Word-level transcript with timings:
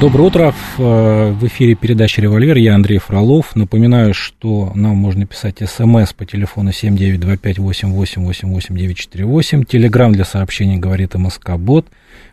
Доброе 0.00 0.22
утро. 0.22 0.54
В 0.78 1.46
эфире 1.46 1.74
передача 1.74 2.22
«Револьвер». 2.22 2.56
Я 2.56 2.74
Андрей 2.74 2.96
Фролов. 2.96 3.54
Напоминаю, 3.54 4.14
что 4.14 4.72
нам 4.74 4.96
можно 4.96 5.26
писать 5.26 5.56
смс 5.58 6.14
по 6.14 6.24
телефону 6.24 6.70
7925888848. 6.70 9.66
Телеграмм 9.66 10.14
для 10.14 10.24
сообщений 10.24 10.78
говорит 10.78 11.16
МСК 11.16 11.50
Бот. 11.58 11.86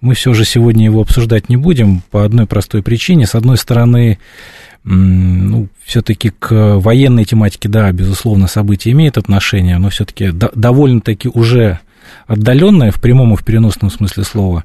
мы 0.00 0.14
все 0.14 0.32
же 0.32 0.46
сегодня 0.46 0.86
его 0.86 1.02
обсуждать 1.02 1.50
не 1.50 1.56
будем 1.56 2.00
по 2.10 2.24
одной 2.24 2.46
простой 2.46 2.82
причине. 2.82 3.26
С 3.26 3.34
одной 3.34 3.58
стороны, 3.58 4.18
ну, 4.84 5.68
все-таки 5.84 6.30
к 6.30 6.78
военной 6.78 7.24
тематике, 7.24 7.68
да, 7.68 7.90
безусловно, 7.92 8.46
события 8.46 8.90
имеет 8.92 9.18
отношение, 9.18 9.78
но 9.78 9.90
все-таки 9.90 10.30
довольно-таки 10.32 11.28
уже 11.28 11.80
отдаленное 12.26 12.90
в 12.90 13.00
прямом 13.00 13.34
и 13.34 13.36
в 13.36 13.44
переносном 13.44 13.90
смысле 13.90 14.24
слова. 14.24 14.64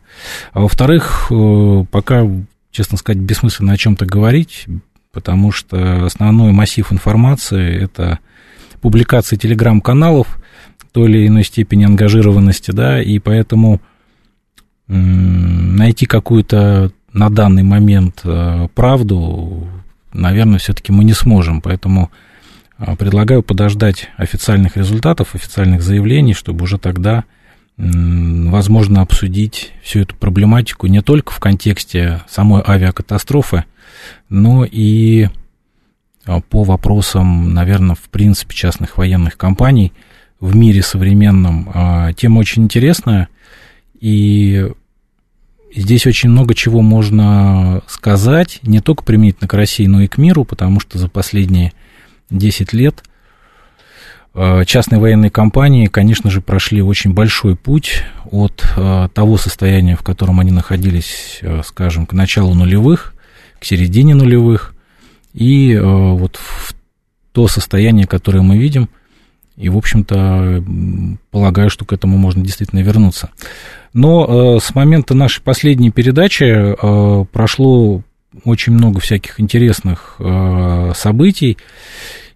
А 0.54 0.62
во-вторых, 0.62 1.28
э, 1.30 1.86
пока, 1.92 2.28
честно 2.72 2.98
сказать, 2.98 3.22
бессмысленно 3.22 3.74
о 3.74 3.78
чем-то 3.78 4.06
говорить, 4.06 4.66
потому 5.12 5.52
что 5.52 6.06
основной 6.06 6.52
массив 6.52 6.92
информации– 6.92 7.82
это 7.84 8.20
публикации 8.82 9.36
телеграм-каналов 9.36 10.28
той 10.94 11.10
или 11.10 11.28
иной 11.28 11.44
степени 11.44 11.86
ангажированности, 11.86 12.72
да, 12.72 13.02
и 13.02 13.20
поэтому 13.20 13.82
найти 14.88 16.06
какую-то 16.06 16.92
на 17.14 17.30
данный 17.30 17.64
момент 17.64 18.22
э, 18.24 18.68
правду, 18.76 19.68
наверное, 20.14 20.60
все-таки 20.60 20.92
мы 20.92 21.04
не 21.04 21.14
сможем, 21.14 21.62
поэтому 21.62 22.12
э, 22.78 22.96
предлагаю 22.96 23.44
подождать 23.44 24.10
официальных 24.18 24.78
результатов, 24.78 25.36
официальных 25.36 25.82
заявлений, 25.82 26.34
чтобы 26.34 26.64
уже 26.64 26.78
тогда 26.78 27.26
возможно 27.76 29.02
обсудить 29.02 29.74
всю 29.82 30.02
эту 30.02 30.16
проблематику 30.16 30.86
не 30.86 31.02
только 31.02 31.32
в 31.32 31.40
контексте 31.40 32.22
самой 32.30 32.62
авиакатастрофы, 32.66 33.66
но 34.30 34.64
и 34.64 35.28
а, 36.26 36.40
по 36.40 36.64
вопросам, 36.64 37.54
наверное, 37.54 37.96
в 37.96 38.10
принципе, 38.10 38.56
частных 38.56 38.98
военных 38.98 39.38
компаний 39.38 39.92
в 40.40 40.56
мире 40.56 40.82
современном. 40.82 41.70
А, 41.74 42.14
тема 42.14 42.40
очень 42.40 42.64
интересная, 42.64 43.28
и 44.00 44.70
здесь 45.76 46.06
очень 46.06 46.30
много 46.30 46.54
чего 46.54 46.82
можно 46.82 47.82
сказать, 47.88 48.60
не 48.64 48.80
только 48.80 49.04
применительно 49.04 49.48
к 49.48 49.54
России, 49.54 49.86
но 49.86 50.02
и 50.02 50.08
к 50.08 50.18
миру, 50.18 50.46
потому 50.46 50.80
что 50.80 50.98
за 50.98 51.10
последние 51.10 51.74
10 52.30 52.74
лет 52.74 53.04
а, 54.34 54.66
частные 54.66 55.00
военные 55.00 55.30
компании, 55.32 55.88
конечно 55.88 56.30
же, 56.30 56.42
прошли 56.42 56.82
очень 56.82 57.14
большой 57.14 57.56
путь 57.56 58.04
от 58.32 58.64
того 59.14 59.38
состояния, 59.38 59.96
в 59.96 60.04
котором 60.04 60.40
они 60.40 60.52
находились, 60.52 61.42
скажем, 61.66 62.06
к 62.06 62.14
началу 62.14 62.54
нулевых, 62.54 63.14
к 63.60 63.66
середине 63.66 64.16
нулевых, 64.16 64.74
и 65.34 65.74
э, 65.74 65.82
вот 65.82 66.38
в 66.38 66.76
то 67.32 67.48
состояние, 67.48 68.06
которое 68.06 68.42
мы 68.42 68.58
видим, 68.58 68.90
и, 69.56 69.70
в 69.70 69.78
общем-то, 69.78 70.64
полагаю, 71.32 71.70
что 71.70 71.86
к 71.86 71.94
этому 71.94 72.18
можно 72.18 72.44
действительно 72.44 72.80
вернуться. 72.80 73.30
Но 73.94 74.56
э, 74.56 74.60
с 74.60 74.74
момента 74.74 75.14
нашей 75.14 75.42
последней 75.42 75.92
передачи 75.92 76.44
э, 76.44 77.26
прошло 77.32 78.02
очень 78.44 78.74
много 78.74 79.00
всяких 79.00 79.40
интересных 79.40 80.16
э, 80.20 80.92
событий, 80.96 81.58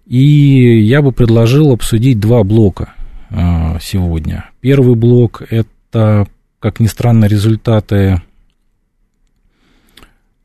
и 0.06 0.80
я 0.80 1.02
бы 1.02 1.10
предложил 1.12 1.72
обсудить 1.72 2.20
два 2.20 2.44
блока 2.44 2.94
э, 3.30 3.78
сегодня. 3.80 4.50
Первый 4.60 4.94
блок– 4.94 5.42
это, 5.50 6.28
как 6.60 6.78
ни 6.78 6.86
странно, 6.86 7.24
результаты 7.24 8.22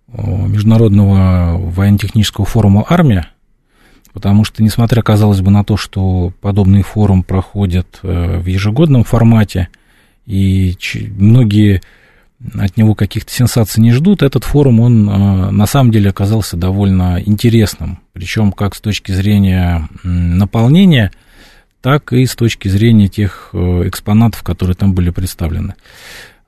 Международного 0.07 1.57
военно-технического 1.57 2.45
форума 2.45 2.85
«Армия», 2.87 3.29
потому 4.13 4.45
что, 4.45 4.63
несмотря, 4.63 5.01
казалось 5.01 5.41
бы, 5.41 5.51
на 5.51 5.63
то, 5.63 5.75
что 5.77 6.31
подобный 6.41 6.83
форум 6.83 7.23
проходит 7.23 7.99
э, 8.03 8.39
в 8.39 8.45
ежегодном 8.45 9.03
формате, 9.03 9.69
и 10.25 10.75
многие 11.17 11.81
от 12.55 12.75
него 12.77 12.93
каких-то 12.95 13.31
сенсаций 13.31 13.81
не 13.81 13.91
ждут, 13.91 14.21
этот 14.21 14.43
форум, 14.43 14.79
он 14.81 15.09
э, 15.09 15.51
на 15.51 15.65
самом 15.65 15.91
деле 15.91 16.09
оказался 16.09 16.57
довольно 16.57 17.21
интересным, 17.23 17.99
причем 18.11 18.51
как 18.51 18.75
с 18.75 18.81
точки 18.81 19.11
зрения 19.11 19.87
наполнения, 20.03 21.11
так 21.81 22.11
и 22.11 22.25
с 22.25 22.35
точки 22.35 22.67
зрения 22.67 23.07
тех 23.07 23.49
э, 23.53 23.87
экспонатов, 23.87 24.43
которые 24.43 24.75
там 24.75 24.93
были 24.93 25.09
представлены. 25.09 25.75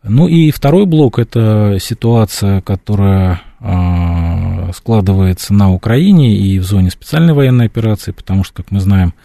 Ну 0.07 0.27
и 0.27 0.51
второй 0.51 0.85
блок– 0.85 1.17
это 1.19 1.77
ситуация, 1.81 2.61
которая 2.61 3.41
а, 3.59 4.71
складывается 4.75 5.51
на 5.51 5.73
Украине 5.73 6.37
и 6.37 6.59
в 6.59 6.63
зоне 6.63 6.91
специальной 6.91 7.33
военной 7.33 7.65
операции, 7.65 8.11
потому 8.11 8.43
что, 8.43 8.53
как 8.61 8.69
мы 8.69 8.79
знаем, 8.79 9.15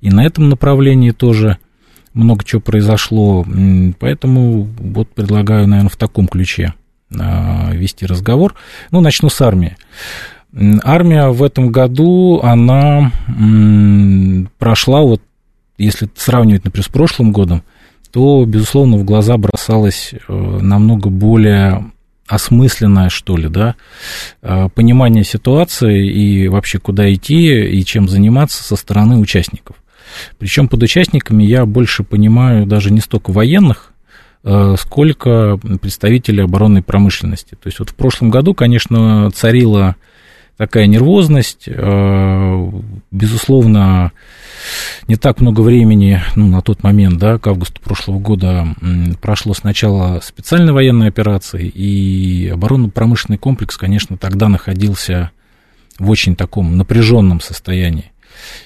и 0.00 0.10
на 0.10 0.26
этом 0.26 0.48
направлении 0.48 1.12
тоже 1.12 1.58
много 2.14 2.44
чего 2.44 2.60
произошло. 2.60 3.44
Поэтому 3.98 4.62
вот 4.78 5.08
предлагаю, 5.10 5.66
наверное, 5.66 5.90
в 5.90 5.96
таком 5.96 6.26
ключе 6.26 6.74
а, 7.18 7.70
вести 7.72 8.06
разговор. 8.06 8.54
Ну, 8.90 9.00
начну 9.00 9.28
с 9.28 9.40
армии. 9.40 9.76
Армия 10.84 11.28
в 11.28 11.42
этом 11.42 11.70
году, 11.72 12.40
она 12.42 13.10
прошла, 14.58 15.00
вот 15.02 15.20
если 15.76 16.08
сравнивать, 16.14 16.64
например, 16.64 16.84
с 16.84 16.88
прошлым 16.88 17.32
годом, 17.32 17.64
то, 18.12 18.44
безусловно, 18.44 18.96
в 18.96 19.04
глаза 19.04 19.36
бросалось 19.36 20.14
э, 20.14 20.32
намного 20.32 21.10
более 21.10 21.90
осмысленное, 22.28 23.08
что 23.08 23.36
ли, 23.36 23.48
да, 23.48 23.74
э, 24.40 24.68
понимание 24.72 25.24
ситуации 25.24 26.06
и 26.08 26.46
вообще 26.46 26.78
куда 26.78 27.12
идти 27.12 27.64
и 27.64 27.84
чем 27.84 28.08
заниматься 28.08 28.62
со 28.62 28.76
стороны 28.76 29.18
участников. 29.18 29.76
Причем 30.38 30.68
под 30.68 30.82
участниками 30.82 31.42
я 31.44 31.66
больше 31.66 32.04
понимаю 32.04 32.66
даже 32.66 32.92
не 32.92 33.00
столько 33.00 33.30
военных, 33.30 33.92
э, 34.42 34.76
сколько 34.78 35.58
представителей 35.80 36.44
оборонной 36.44 36.82
промышленности. 36.82 37.54
То 37.54 37.66
есть 37.66 37.78
вот 37.78 37.90
в 37.90 37.94
прошлом 37.94 38.30
году, 38.30 38.54
конечно, 38.54 39.30
царила 39.32 39.96
такая 40.56 40.86
нервозность, 40.86 41.68
безусловно, 43.10 44.12
не 45.08 45.16
так 45.16 45.40
много 45.40 45.62
времени, 45.62 46.22
ну, 46.36 46.46
на 46.46 46.62
тот 46.62 46.84
момент, 46.84 47.18
да, 47.18 47.38
к 47.38 47.46
августу 47.48 47.80
прошлого 47.80 48.20
года 48.20 48.68
прошло 49.20 49.52
с 49.52 49.64
начала 49.64 50.20
специальной 50.22 50.72
военной 50.72 51.08
операции, 51.08 51.66
и 51.66 52.48
оборонно-промышленный 52.48 53.38
комплекс, 53.38 53.76
конечно, 53.76 54.16
тогда 54.16 54.48
находился 54.48 55.32
в 55.98 56.08
очень 56.08 56.36
таком 56.36 56.76
напряженном 56.76 57.40
состоянии. 57.40 58.12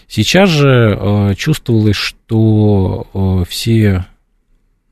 Сейчас 0.06 0.48
же 0.48 0.96
э, 0.98 1.34
чувствовалось, 1.36 1.96
что 1.96 3.06
э, 3.12 3.44
все 3.48 4.06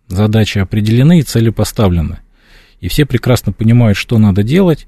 задачи 0.08 0.58
определены 0.58 1.20
и 1.20 1.22
цели 1.22 1.50
поставлены. 1.50 2.18
И 2.80 2.88
все 2.88 3.06
прекрасно 3.06 3.52
понимают, 3.52 3.96
что 3.96 4.18
надо 4.18 4.42
делать, 4.42 4.86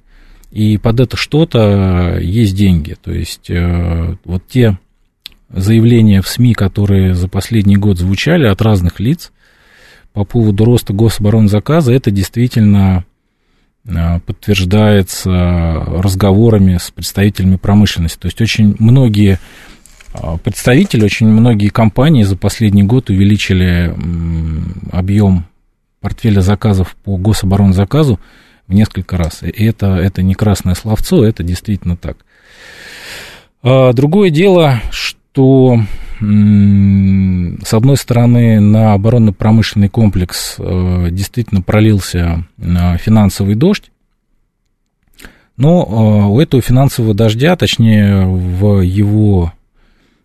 и 0.50 0.76
под 0.78 1.00
это 1.00 1.16
что-то 1.16 2.18
есть 2.20 2.54
деньги. 2.54 2.96
То 3.02 3.10
есть 3.12 3.50
э, 3.50 4.16
вот 4.24 4.46
те 4.46 4.78
заявления 5.50 6.20
в 6.20 6.28
СМИ, 6.28 6.54
которые 6.54 7.14
за 7.14 7.28
последний 7.28 7.76
год 7.76 7.98
звучали 7.98 8.46
от 8.46 8.60
разных 8.60 9.00
лиц 9.00 9.32
по 10.12 10.24
поводу 10.24 10.64
роста 10.64 10.92
гособоронзаказа, 10.92 11.92
это 11.92 12.10
действительно 12.10 13.04
подтверждается 14.26 15.30
разговорами 15.30 16.76
с 16.76 16.90
представителями 16.90 17.56
промышленности. 17.56 18.18
То 18.18 18.26
есть 18.26 18.40
очень 18.42 18.76
многие 18.78 19.38
а, 20.12 20.36
представители, 20.38 21.04
очень 21.04 21.26
многие 21.28 21.68
компании 21.68 22.22
за 22.22 22.36
последний 22.36 22.82
год 22.82 23.10
увеличили 23.10 23.94
объем 24.92 25.46
портфеля 26.00 26.40
заказов 26.40 26.96
по 27.04 27.16
гособоронзаказу 27.16 28.18
в 28.66 28.74
несколько 28.74 29.16
раз. 29.16 29.42
И 29.42 29.64
это, 29.64 29.96
это 29.96 30.22
не 30.22 30.34
красное 30.34 30.74
словцо, 30.74 31.24
это 31.24 31.42
действительно 31.42 31.96
так. 31.96 32.18
А, 33.62 33.92
другое 33.92 34.30
дело, 34.30 34.80
что 34.90 35.80
с 36.20 37.74
одной 37.74 37.96
стороны, 37.96 38.58
на 38.58 38.94
оборонно-промышленный 38.94 39.88
комплекс 39.88 40.56
э, 40.58 41.08
действительно 41.12 41.62
пролился 41.62 42.44
э, 42.58 42.98
финансовый 42.98 43.54
дождь, 43.54 43.92
но 45.56 45.84
э, 45.84 46.28
у 46.28 46.40
этого 46.40 46.60
финансового 46.60 47.14
дождя, 47.14 47.54
точнее, 47.54 48.26
в 48.26 48.80
его 48.80 49.52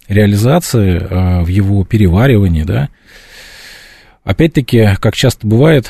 реализации, 0.08 1.44
в 1.44 1.48
его 1.48 1.84
переваривании, 1.86 2.64
да, 2.64 2.90
опять-таки, 4.24 4.96
как 5.00 5.16
часто 5.16 5.48
бывает, 5.48 5.90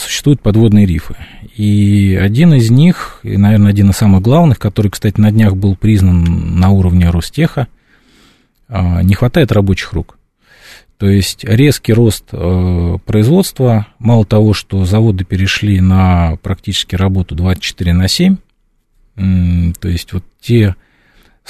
существуют 0.00 0.40
подводные 0.40 0.86
рифы. 0.86 1.16
И 1.56 2.18
один 2.20 2.54
из 2.54 2.70
них, 2.70 3.20
и, 3.22 3.36
наверное, 3.36 3.70
один 3.70 3.90
из 3.90 3.96
самых 3.96 4.22
главных, 4.22 4.58
который, 4.58 4.90
кстати, 4.90 5.20
на 5.20 5.30
днях 5.30 5.56
был 5.56 5.76
признан 5.76 6.58
на 6.58 6.70
уровне 6.70 7.10
Ростеха, 7.10 7.68
не 8.68 9.14
хватает 9.14 9.52
рабочих 9.52 9.92
рук. 9.92 10.16
То 11.00 11.08
есть 11.08 11.44
резкий 11.44 11.94
рост 11.94 12.24
э, 12.30 12.98
производства, 13.06 13.86
мало 13.98 14.26
того, 14.26 14.52
что 14.52 14.84
заводы 14.84 15.24
перешли 15.24 15.80
на 15.80 16.36
практически 16.42 16.94
работу 16.94 17.34
24 17.34 17.94
на 17.94 18.06
7, 18.06 18.36
то 19.16 19.88
есть 19.88 20.12
вот 20.12 20.24
те 20.42 20.76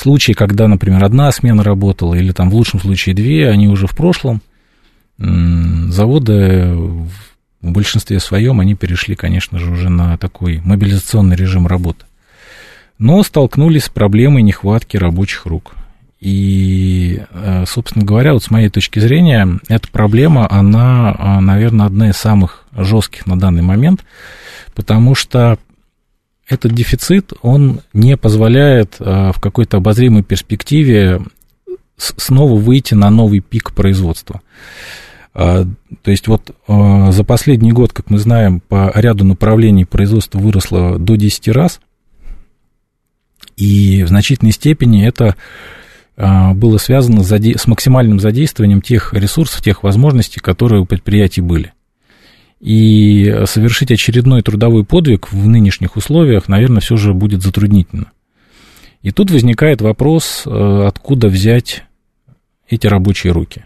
случаи, 0.01 0.33
когда, 0.33 0.67
например, 0.67 1.05
одна 1.05 1.31
смена 1.31 1.63
работала, 1.63 2.15
или 2.15 2.33
там 2.33 2.51
в 2.51 2.55
лучшем 2.55 2.81
случае 2.81 3.15
две, 3.15 3.49
они 3.49 3.69
уже 3.69 3.87
в 3.87 3.97
прошлом, 3.97 4.41
заводы 5.19 6.73
в 6.73 7.73
большинстве 7.73 8.21
своем, 8.21 8.61
они 8.61 8.75
перешли, 8.75 9.15
конечно 9.15 9.59
же, 9.59 9.71
уже 9.71 9.91
на 9.91 10.17
такой 10.17 10.61
мобилизационный 10.65 11.37
режим 11.37 11.67
работы. 11.67 12.07
Но 12.99 13.23
столкнулись 13.23 13.85
с 13.85 13.89
проблемой 13.89 14.43
нехватки 14.43 14.97
рабочих 14.97 15.47
рук. 15.47 15.75
И, 16.21 17.23
э, 17.31 17.65
собственно 17.67 18.05
говоря, 18.05 18.35
вот 18.35 18.45
с 18.45 18.51
моей 18.51 18.69
точки 18.69 18.99
зрения, 18.99 19.59
эта 19.69 19.89
проблема, 19.89 20.51
она, 20.51 21.17
э, 21.19 21.41
наверное, 21.41 21.87
одна 21.87 22.11
из 22.11 22.17
самых 22.17 22.65
жестких 22.77 23.27
на 23.27 23.39
данный 23.39 23.63
момент, 23.63 24.05
потому 24.75 25.15
что 25.15 25.59
этот 26.51 26.73
дефицит, 26.73 27.33
он 27.43 27.81
не 27.93 28.17
позволяет 28.17 28.97
э, 28.99 29.33
в 29.33 29.41
какой-то 29.41 29.79
обозримой 29.79 30.23
перспективе 30.23 31.23
снова 31.97 32.59
выйти 32.59 32.95
на 32.95 33.11
новый 33.11 33.41
пик 33.41 33.73
производства. 33.73 34.41
То 35.33 35.67
есть 36.07 36.27
вот 36.27 36.51
за 36.67 37.25
последний 37.25 37.73
год, 37.73 37.93
как 37.93 38.09
мы 38.09 38.19
знаем, 38.19 38.61
по 38.61 38.91
ряду 38.95 39.25
направлений 39.25 39.85
производство 39.85 40.39
выросло 40.39 40.99
до 40.99 41.17
10 41.17 41.49
раз, 41.49 41.81
и 43.57 44.03
в 44.03 44.09
значительной 44.09 44.53
степени 44.53 45.07
это 45.07 45.37
было 46.17 46.79
связано 46.79 47.23
с 47.23 47.67
максимальным 47.67 48.19
задействованием 48.19 48.81
тех 48.81 49.13
ресурсов, 49.13 49.63
тех 49.63 49.83
возможностей, 49.83 50.41
которые 50.41 50.81
у 50.81 50.87
предприятий 50.87 51.43
были. 51.43 51.75
И 52.61 53.43
совершить 53.47 53.91
очередной 53.91 54.43
трудовой 54.43 54.85
подвиг 54.85 55.33
в 55.33 55.49
нынешних 55.49 55.97
условиях, 55.97 56.49
наверное, 56.49 56.81
все 56.81 56.97
же 56.97 57.15
будет 57.15 57.43
затруднительно. 57.43 58.13
И 59.03 59.13
тут 59.13 59.31
возникает 59.31 59.81
вопрос, 59.81 60.43
э, 60.47 60.85
откуда 60.87 61.29
взять 61.29 61.85
эти 62.69 62.87
рабочие 62.87 63.33
руки. 63.33 63.65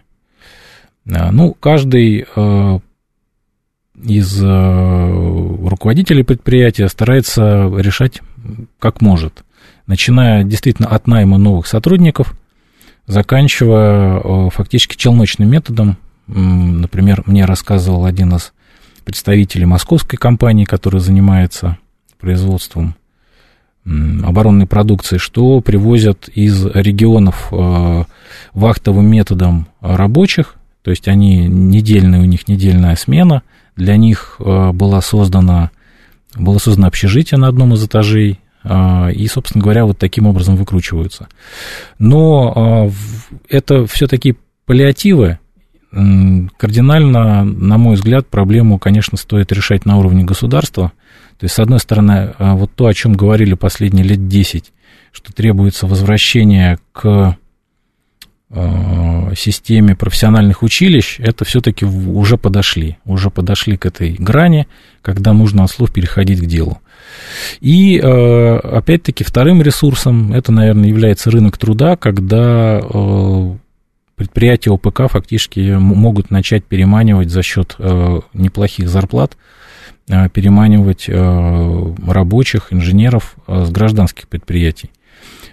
А, 1.11 1.33
ну, 1.33 1.55
каждый 1.55 2.25
э, 2.35 2.79
из 4.01 4.41
э, 4.41 5.69
руководителей 5.69 6.23
предприятия 6.23 6.89
старается 6.89 7.69
решать 7.77 8.21
как 8.79 9.01
может, 9.01 9.45
начиная 9.87 10.45
действительно 10.45 10.89
от 10.89 11.07
найма 11.07 11.39
новых 11.39 11.67
сотрудников– 11.67 12.35
заканчивая 13.07 14.21
э, 14.21 14.51
фактически 14.51 14.97
челночным 14.97 15.51
методом. 15.51 15.97
Например, 16.27 17.23
мне 17.27 17.45
рассказывал 17.45 18.07
один 18.07 18.35
из 18.35 18.55
представителей 19.05 19.67
московской 19.67 20.19
компании, 20.19 20.65
которая 20.65 21.01
занимается 21.01 21.79
производством 22.19 22.97
оборонной 23.85 24.67
продукции, 24.67 25.19
что 25.19 25.61
привозят 25.61 26.29
из 26.29 26.65
регионов 26.65 27.49
э, 27.53 28.05
вахтовым 28.55 29.07
методом 29.07 29.67
рабочих, 29.83 30.57
то 30.83 30.91
есть 30.91 31.07
они 31.07 31.47
недельная, 31.47 32.21
у 32.21 32.25
них 32.25 32.49
недельная 32.49 32.97
смена, 32.97 33.43
для 33.77 33.99
них 33.99 34.37
э, 34.39 34.73
была 34.73 35.03
создана, 35.03 35.71
было 36.35 36.57
создано 36.57 36.87
общежитие 36.87 37.39
на 37.39 37.49
одном 37.49 37.75
из 37.75 37.85
этажей, 37.85 38.41
а, 38.67 39.11
и, 39.11 39.27
собственно 39.27 39.63
говоря, 39.63 39.85
вот 39.85 39.99
таким 39.99 40.27
образом 40.27 40.57
выкручиваются. 40.57 41.29
Но 41.99 42.91
это 43.51 43.87
все-таки 43.87 44.37
паллиативы. 44.65 45.39
Кардинально, 46.57 47.45
на 47.45 47.79
мой 47.79 47.95
взгляд, 47.95 48.27
проблему, 48.27 48.79
конечно, 48.79 49.17
стоит 49.17 49.53
решать 49.53 49.87
на 49.87 49.97
уровне 49.99 50.25
государства. 50.25 50.93
То 51.39 51.45
есть, 51.45 51.55
с 51.55 51.59
одной 51.59 51.79
стороны, 51.79 52.35
а, 52.39 52.55
вот 52.55 52.73
то, 52.75 52.87
о 52.87 52.95
чем 52.95 53.15
говорили 53.15 53.55
последние 53.55 54.05
лет 54.05 54.29
10, 54.29 54.73
что 55.13 55.33
требуется 55.33 55.87
возвращение 55.87 56.79
к 56.93 57.37
системе 59.37 59.97
профессиональных 59.97 60.63
училищ, 60.63 61.19
это 61.19 61.45
все-таки 61.45 61.85
уже 61.85 62.37
подошли, 62.37 62.99
уже 63.05 63.31
подошли 63.31 63.77
к 63.77 63.87
этой 63.87 64.13
грани, 64.13 64.67
когда 65.03 65.33
нужно 65.33 65.65
от 65.65 65.71
слов 65.71 65.93
переходить 65.93 66.41
к 66.41 66.47
делу. 66.47 66.79
И, 67.61 67.99
э, 67.99 68.57
опять-таки, 68.57 69.25
вторым 69.25 69.63
ресурсом 69.63 70.33
это, 70.33 70.53
наверное, 70.53 70.89
является 70.89 71.31
рынок 71.31 71.59
труда, 71.59 71.97
когда 71.97 72.81
э, 72.83 73.57
предприятия 74.17 74.73
ОПК 74.73 75.11
фактически 75.11 75.77
могут 75.77 76.31
начать 76.31 76.65
переманивать 76.65 77.31
за 77.31 77.43
счет 77.43 77.77
э, 77.79 78.21
неплохих 78.33 78.89
зарплат, 78.89 79.37
переманивать 80.07 81.09
рабочих, 81.09 82.73
инженеров 82.75 83.37
с 83.47 83.71
гражданских 83.71 84.29
предприятий. 84.29 84.91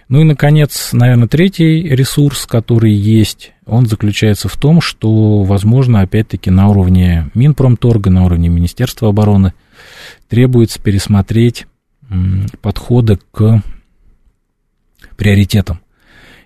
Ну 0.09 0.19
и, 0.19 0.23
наконец, 0.25 0.89
наверное, 0.91 1.29
третий 1.29 1.83
ресурс, 1.83 2.45
который 2.47 2.91
есть, 2.91 3.53
он 3.65 3.85
заключается 3.85 4.49
в 4.49 4.57
том, 4.57 4.81
что, 4.81 5.43
возможно, 5.43 6.01
опять-таки 6.01 6.49
на 6.49 6.67
уровне 6.67 7.29
Минпромторга, 7.33 8.09
на 8.09 8.25
уровне 8.25 8.49
Министерства 8.49 9.07
обороны 9.07 9.53
требуется 10.27 10.81
пересмотреть 10.81 11.65
подходы 12.61 13.19
к 13.31 13.63
приоритетам. 15.15 15.80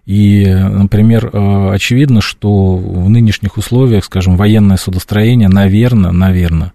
И, 0.05 0.45
например, 0.45 1.29
э, 1.33 1.71
очевидно, 1.73 2.21
что 2.21 2.75
в 2.75 3.09
нынешних 3.09 3.57
условиях, 3.57 4.05
скажем, 4.05 4.37
военное 4.37 4.77
судостроение, 4.77 5.49
наверное, 5.49 6.11
наверное, 6.11 6.73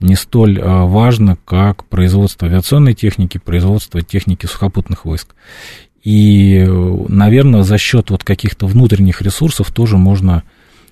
не 0.00 0.14
столь 0.14 0.58
э, 0.58 0.62
важно, 0.62 1.36
как 1.44 1.84
производство 1.86 2.46
авиационной 2.46 2.94
техники, 2.94 3.38
производство 3.38 4.00
техники 4.02 4.46
сухопутных 4.46 5.04
войск. 5.04 5.34
И, 6.04 6.64
наверное, 7.08 7.64
за 7.64 7.76
счет 7.76 8.10
вот 8.10 8.22
каких-то 8.22 8.66
внутренних 8.66 9.20
ресурсов 9.20 9.72
тоже 9.72 9.98
можно 9.98 10.44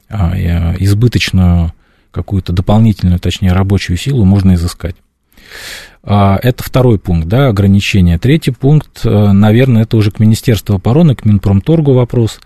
а, 0.08 0.34
избыточную 0.78 1.72
какую-то 2.10 2.52
дополнительную, 2.52 3.18
точнее, 3.18 3.52
рабочую 3.52 3.96
силу 3.96 4.24
можно 4.24 4.54
изыскать. 4.54 4.96
А, 6.08 6.38
это 6.40 6.62
второй 6.62 7.00
пункт, 7.00 7.26
да, 7.26 7.48
ограничения. 7.48 8.16
Третий 8.16 8.52
пункт, 8.52 9.04
э, 9.04 9.32
наверное, 9.32 9.82
это 9.82 9.96
уже 9.96 10.12
к 10.12 10.20
Министерству 10.20 10.76
обороны, 10.76 11.16
к 11.16 11.24
Минпромторгу 11.24 11.94
вопрос, 11.94 12.38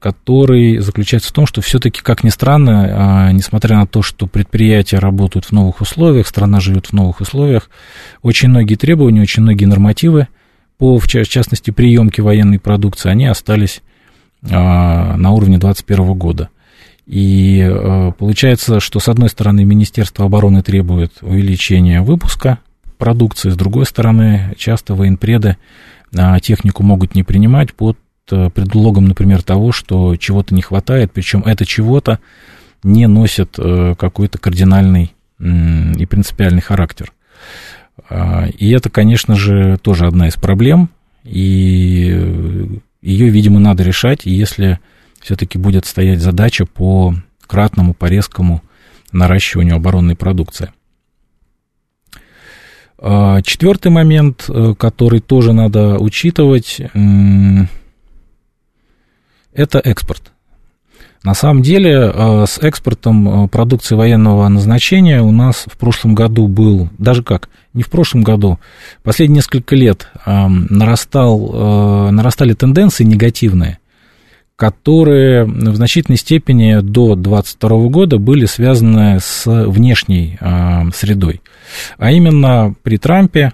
который 0.00 0.78
заключается 0.78 1.28
в 1.28 1.32
том, 1.32 1.46
что 1.46 1.60
все-таки, 1.60 2.00
как 2.02 2.24
ни 2.24 2.30
странно, 2.30 2.88
а, 3.28 3.32
несмотря 3.32 3.76
на 3.76 3.86
то, 3.86 4.02
что 4.02 4.26
предприятия 4.26 4.98
работают 4.98 5.44
в 5.44 5.52
новых 5.52 5.80
условиях, 5.80 6.26
страна 6.26 6.58
живет 6.58 6.86
в 6.86 6.92
новых 6.92 7.20
условиях, 7.20 7.70
очень 8.22 8.48
многие 8.48 8.74
требования, 8.74 9.22
очень 9.22 9.44
многие 9.44 9.66
нормативы 9.66 10.26
по, 10.76 10.98
в 10.98 11.06
частности, 11.06 11.70
приемке 11.70 12.22
военной 12.22 12.58
продукции, 12.58 13.10
они 13.10 13.26
остались 13.26 13.82
а, 14.50 15.16
на 15.16 15.30
уровне 15.30 15.58
2021 15.58 16.14
года. 16.14 16.48
И 17.06 17.60
э, 17.60 18.12
получается, 18.16 18.80
что 18.80 19.00
с 19.00 19.08
одной 19.08 19.28
стороны 19.28 19.64
Министерство 19.64 20.24
обороны 20.26 20.62
требует 20.62 21.12
увеличения 21.20 22.00
выпуска 22.00 22.58
продукции, 22.96 23.50
с 23.50 23.56
другой 23.56 23.86
стороны 23.86 24.54
часто 24.56 24.94
военпреды 24.94 25.56
а, 26.16 26.38
технику 26.38 26.84
могут 26.84 27.16
не 27.16 27.24
принимать 27.24 27.74
под 27.74 27.98
э, 28.30 28.50
предлогом, 28.50 29.06
например, 29.06 29.42
того, 29.42 29.72
что 29.72 30.14
чего-то 30.16 30.54
не 30.54 30.62
хватает, 30.62 31.10
причем 31.12 31.42
это 31.44 31.66
чего-то 31.66 32.20
не 32.84 33.08
носит 33.08 33.58
э, 33.58 33.96
какой-то 33.98 34.38
кардинальный 34.38 35.14
и 35.40 36.06
принципиальный 36.06 36.60
характер. 36.60 37.12
А, 38.08 38.46
и 38.46 38.70
это, 38.70 38.90
конечно 38.90 39.34
же, 39.34 39.78
тоже 39.82 40.06
одна 40.06 40.28
из 40.28 40.36
проблем, 40.36 40.88
и 41.24 42.80
ее, 43.00 43.28
видимо, 43.28 43.58
надо 43.58 43.82
решать, 43.82 44.20
если 44.24 44.78
все-таки 45.22 45.56
будет 45.56 45.86
стоять 45.86 46.20
задача 46.20 46.66
по 46.66 47.14
кратному, 47.46 47.94
по 47.94 48.06
резкому 48.06 48.62
наращиванию 49.12 49.76
оборонной 49.76 50.16
продукции. 50.16 50.72
А, 52.98 53.42
четвертый 53.42 53.90
момент, 53.90 54.44
э, 54.48 54.74
который 54.78 55.20
тоже 55.20 55.52
надо 55.52 55.98
учитывать, 55.98 56.80
это 59.52 59.78
экспорт. 59.80 60.32
На 61.24 61.34
самом 61.34 61.62
деле 61.62 62.12
э, 62.12 62.44
с 62.48 62.58
экспортом 62.58 63.44
э, 63.44 63.48
продукции 63.48 63.96
военного 63.96 64.48
назначения 64.48 65.20
у 65.20 65.32
нас 65.32 65.64
в 65.66 65.76
прошлом 65.78 66.14
году 66.14 66.46
был, 66.46 66.90
даже 66.98 67.24
как, 67.24 67.48
не 67.74 67.82
в 67.82 67.90
прошлом 67.90 68.22
году, 68.22 68.60
последние 69.02 69.36
несколько 69.36 69.74
лет 69.74 70.08
нарастал, 70.26 72.10
нарастали 72.12 72.52
тенденции 72.52 73.02
негативные, 73.02 73.78
которые 74.56 75.44
в 75.44 75.76
значительной 75.76 76.18
степени 76.18 76.80
до 76.80 77.14
2022 77.14 77.88
года 77.88 78.18
были 78.18 78.46
связаны 78.46 79.18
с 79.20 79.44
внешней 79.46 80.38
средой. 80.94 81.40
А 81.98 82.12
именно 82.12 82.74
при 82.82 82.98
Трампе 82.98 83.52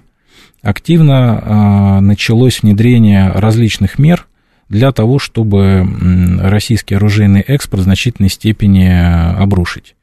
активно 0.61 1.99
началось 2.01 2.61
внедрение 2.61 3.31
различных 3.31 3.97
мер– 3.97 4.27
для 4.69 4.91
того, 4.91 5.19
чтобы 5.19 5.85
российский 6.39 6.95
оружейный 6.95 7.41
экспорт 7.41 7.81
в 7.81 7.85
значительной 7.85 8.29
степени 8.29 8.87
обрушить. 9.41 9.95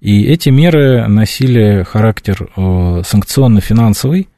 И 0.00 0.24
эти 0.24 0.48
меры 0.48 1.06
носили 1.06 1.84
характер 1.88 2.50
э, 2.56 3.02
санкционно-финансовый. 3.04 4.28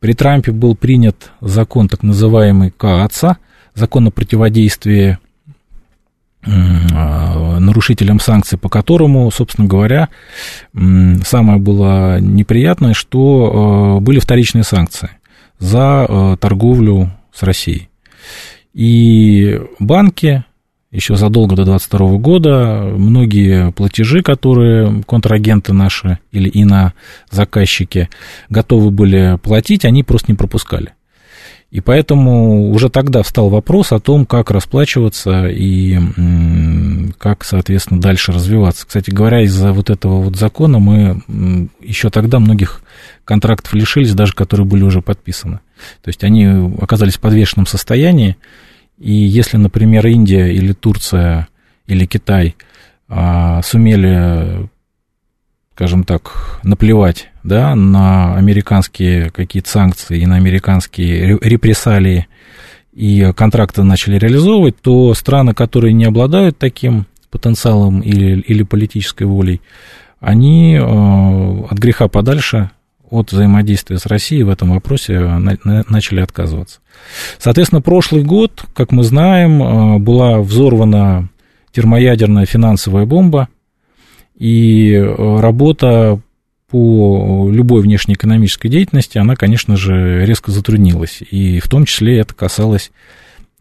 При 0.00 0.12
Трампе 0.12 0.52
был 0.52 0.74
принят 0.76 1.30
закон 1.40 1.88
так 1.88 2.02
называемый 2.02 2.70
КААЦА, 2.70 3.38
закон 3.74 4.08
о 4.08 4.10
противодействии 4.10 5.18
э, 6.44 7.58
нарушителям 7.58 8.20
санкций, 8.20 8.58
по 8.58 8.68
которому, 8.68 9.30
собственно 9.30 9.66
говоря, 9.66 10.08
самое 10.72 11.58
было 11.58 12.20
неприятное, 12.20 12.94
что 12.94 13.98
э, 13.98 14.04
были 14.04 14.18
вторичные 14.18 14.64
санкции 14.64 15.10
за 15.58 16.36
торговлю 16.40 17.10
с 17.32 17.42
Россией. 17.42 17.88
И 18.72 19.60
банки 19.80 20.44
еще 20.90 21.16
задолго 21.16 21.54
до 21.54 21.64
2022 21.64 22.18
года 22.18 22.82
многие 22.96 23.72
платежи, 23.72 24.22
которые 24.22 25.02
контрагенты 25.06 25.72
наши 25.72 26.18
или 26.32 26.48
и 26.48 26.64
на 26.64 26.94
заказчики 27.30 28.08
готовы 28.48 28.90
были 28.90 29.38
платить, 29.42 29.84
они 29.84 30.02
просто 30.02 30.32
не 30.32 30.36
пропускали. 30.36 30.94
И 31.70 31.82
поэтому 31.82 32.70
уже 32.70 32.88
тогда 32.88 33.22
встал 33.22 33.50
вопрос 33.50 33.92
о 33.92 34.00
том, 34.00 34.24
как 34.24 34.50
расплачиваться 34.50 35.48
и 35.48 35.98
как, 37.18 37.44
соответственно, 37.44 38.00
дальше 38.00 38.32
развиваться. 38.32 38.86
Кстати 38.86 39.10
говоря, 39.10 39.42
из-за 39.42 39.74
вот 39.74 39.90
этого 39.90 40.22
вот 40.22 40.36
закона 40.36 40.78
мы 40.78 41.20
еще 41.80 42.08
тогда 42.08 42.38
многих 42.38 42.80
контрактов 43.26 43.74
лишились, 43.74 44.14
даже 44.14 44.32
которые 44.32 44.66
были 44.66 44.82
уже 44.82 45.02
подписаны. 45.02 45.60
То 46.02 46.08
есть 46.08 46.24
они 46.24 46.46
оказались 46.80 47.16
в 47.16 47.20
подвешенном 47.20 47.66
состоянии, 47.66 48.38
и 48.98 49.12
если, 49.12 49.58
например, 49.58 50.06
Индия 50.06 50.48
или 50.48 50.72
Турция 50.72 51.48
или 51.86 52.06
Китай 52.06 52.56
а, 53.08 53.60
сумели, 53.62 54.68
скажем 55.74 56.04
так, 56.04 56.60
наплевать 56.62 57.28
да, 57.48 57.74
на 57.74 58.36
американские 58.36 59.30
какие-то 59.30 59.68
санкции 59.68 60.20
и 60.20 60.26
на 60.26 60.36
американские 60.36 61.38
репрессалии, 61.40 62.28
и 62.92 63.32
контракты 63.36 63.82
начали 63.82 64.18
реализовывать, 64.18 64.80
то 64.80 65.14
страны, 65.14 65.54
которые 65.54 65.92
не 65.92 66.04
обладают 66.04 66.58
таким 66.58 67.06
потенциалом 67.30 68.00
или, 68.00 68.40
или 68.40 68.62
политической 68.62 69.24
волей, 69.24 69.60
они 70.20 70.74
э, 70.74 70.80
от 70.80 71.78
греха 71.78 72.08
подальше 72.08 72.70
от 73.10 73.32
взаимодействия 73.32 73.98
с 73.98 74.06
Россией 74.06 74.42
в 74.42 74.50
этом 74.50 74.70
вопросе 74.70 75.18
начали 75.18 76.20
отказываться. 76.20 76.80
Соответственно, 77.38 77.80
прошлый 77.80 78.22
год, 78.22 78.64
как 78.74 78.92
мы 78.92 79.02
знаем, 79.02 79.62
э, 79.62 79.98
была 79.98 80.40
взорвана 80.40 81.28
термоядерная 81.72 82.46
финансовая 82.46 83.06
бомба, 83.06 83.48
и 84.36 84.92
э, 84.92 85.40
работа 85.40 86.20
по 86.70 87.48
любой 87.50 87.82
внешнеэкономической 87.82 88.70
деятельности, 88.70 89.18
она, 89.18 89.36
конечно 89.36 89.76
же, 89.76 90.24
резко 90.26 90.50
затруднилась. 90.50 91.22
И 91.30 91.60
в 91.60 91.68
том 91.68 91.84
числе 91.86 92.18
это 92.18 92.34
касалось 92.34 92.90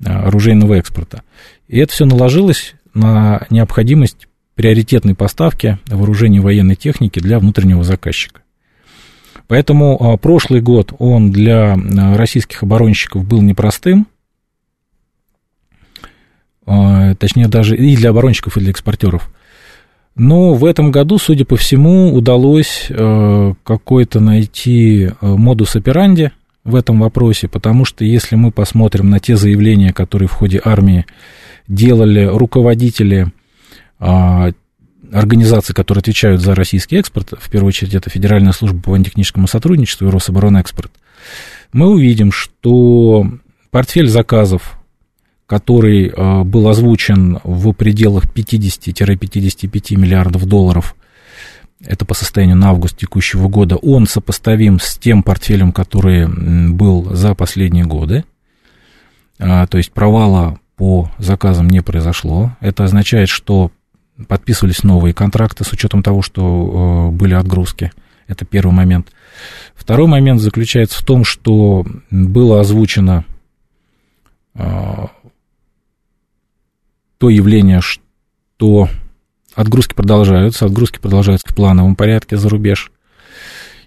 э, 0.04 0.10
оружейного 0.10 0.76
экспорта. 0.76 1.24
И 1.68 1.80
это 1.80 1.94
все 1.94 2.06
наложилось 2.06 2.74
на 2.94 3.46
необходимость 3.50 4.28
приоритетной 4.56 5.16
поставки 5.16 5.78
вооружений 5.88 6.40
военной 6.40 6.76
техники 6.76 7.20
для 7.20 7.40
внутреннего 7.40 7.84
заказчика. 7.84 8.42
Поэтому 9.48 9.98
а, 10.00 10.18
прошлый 10.18 10.62
год 10.62 10.94
он 11.00 11.32
для 11.32 11.74
а, 11.74 12.18
российских 12.18 12.64
оборонщиков 12.64 13.26
был 13.26 13.42
непростым, 13.42 14.08
а, 16.66 17.16
точнее 17.16 17.48
даже 17.48 17.78
и 17.78 17.96
для 17.96 18.10
оборонщиков, 18.10 18.58
и 18.58 18.60
для 18.60 18.72
экспортеров. 18.72 19.30
Но 20.18 20.56
в 20.56 20.66
этом 20.66 20.92
году, 20.92 21.20
судя 21.20 21.46
по 21.46 21.56
всему, 21.58 22.14
удалось 22.14 22.88
какой-то 23.64 24.20
найти 24.20 25.12
модус 25.22 25.76
операнди 25.76 26.32
в 26.64 26.76
этом 26.76 27.00
вопросе, 27.00 27.48
потому 27.48 27.86
что 27.86 28.04
если 28.04 28.36
мы 28.36 28.52
посмотрим 28.52 29.10
на 29.10 29.20
те 29.20 29.38
заявления, 29.38 29.94
которые 29.94 30.28
в 30.28 30.34
ходе 30.34 30.60
армии 30.64 31.06
делали 31.68 32.26
руководители 32.26 33.32
организаций, 34.00 35.74
которые 35.74 36.02
отвечают 36.02 36.42
за 36.42 36.56
российский 36.56 36.98
экспорт, 36.98 37.34
в 37.40 37.50
первую 37.50 37.70
очередь 37.70 37.94
это 37.94 38.10
Федеральная 38.10 38.52
служба 38.52 38.82
по 38.82 38.92
военно-техническому 38.92 39.48
сотрудничеству 39.48 40.08
и 40.08 40.12
Рособоронэкспорт, 40.12 40.92
мы 41.74 41.90
увидим, 41.90 42.32
что 42.32 43.26
портфель 43.70 44.10
заказов, 44.10 44.77
который 45.48 46.10
э, 46.10 46.44
был 46.44 46.68
озвучен 46.68 47.40
в 47.44 47.74
пределах 47.74 48.26
50-55 48.26 49.96
миллиардов 49.96 50.46
долларов, 50.46 50.96
это 51.84 52.06
по 52.06 52.14
состоянию 52.14 52.58
на 52.58 52.70
август 52.70 52.98
текущего 52.98 53.48
года, 53.48 53.78
он 53.78 54.08
сопоставим 54.08 54.80
с 54.80 54.98
тем 54.98 55.24
портфелем, 55.24 55.72
который 55.72 56.28
был 56.72 57.14
за 57.16 57.34
последние 57.34 57.86
годы, 57.86 58.26
а, 59.40 59.68
то 59.68 59.78
есть 59.78 59.92
провала 59.92 60.60
по 60.76 61.12
заказам 61.18 61.70
не 61.70 61.82
произошло. 61.82 62.56
Это 62.60 62.84
означает, 62.84 63.30
что 63.30 63.72
подписывались 64.28 64.84
новые 64.84 65.14
контракты 65.14 65.64
с 65.64 65.72
учетом 65.72 66.04
того, 66.04 66.22
что 66.22 67.10
э, 67.10 67.16
были 67.16 67.34
отгрузки. 67.34 67.92
Это 68.28 68.46
первый 68.46 68.72
момент. 68.72 69.12
Второй 69.76 70.08
момент 70.08 70.42
заключается 70.42 71.02
в 71.02 71.06
том, 71.06 71.24
что 71.24 71.86
было 72.10 72.60
озвучено 72.60 73.26
э, 74.56 75.06
то 77.18 77.30
явление, 77.30 77.82
что 77.82 78.90
отгрузки 79.56 79.94
продолжаются, 79.94 80.66
отгрузки 80.66 81.00
продолжаются 81.00 81.48
в 81.50 81.56
плановом 81.56 81.96
порядке 81.96 82.38
за 82.38 82.50
рубеж. 82.50 82.92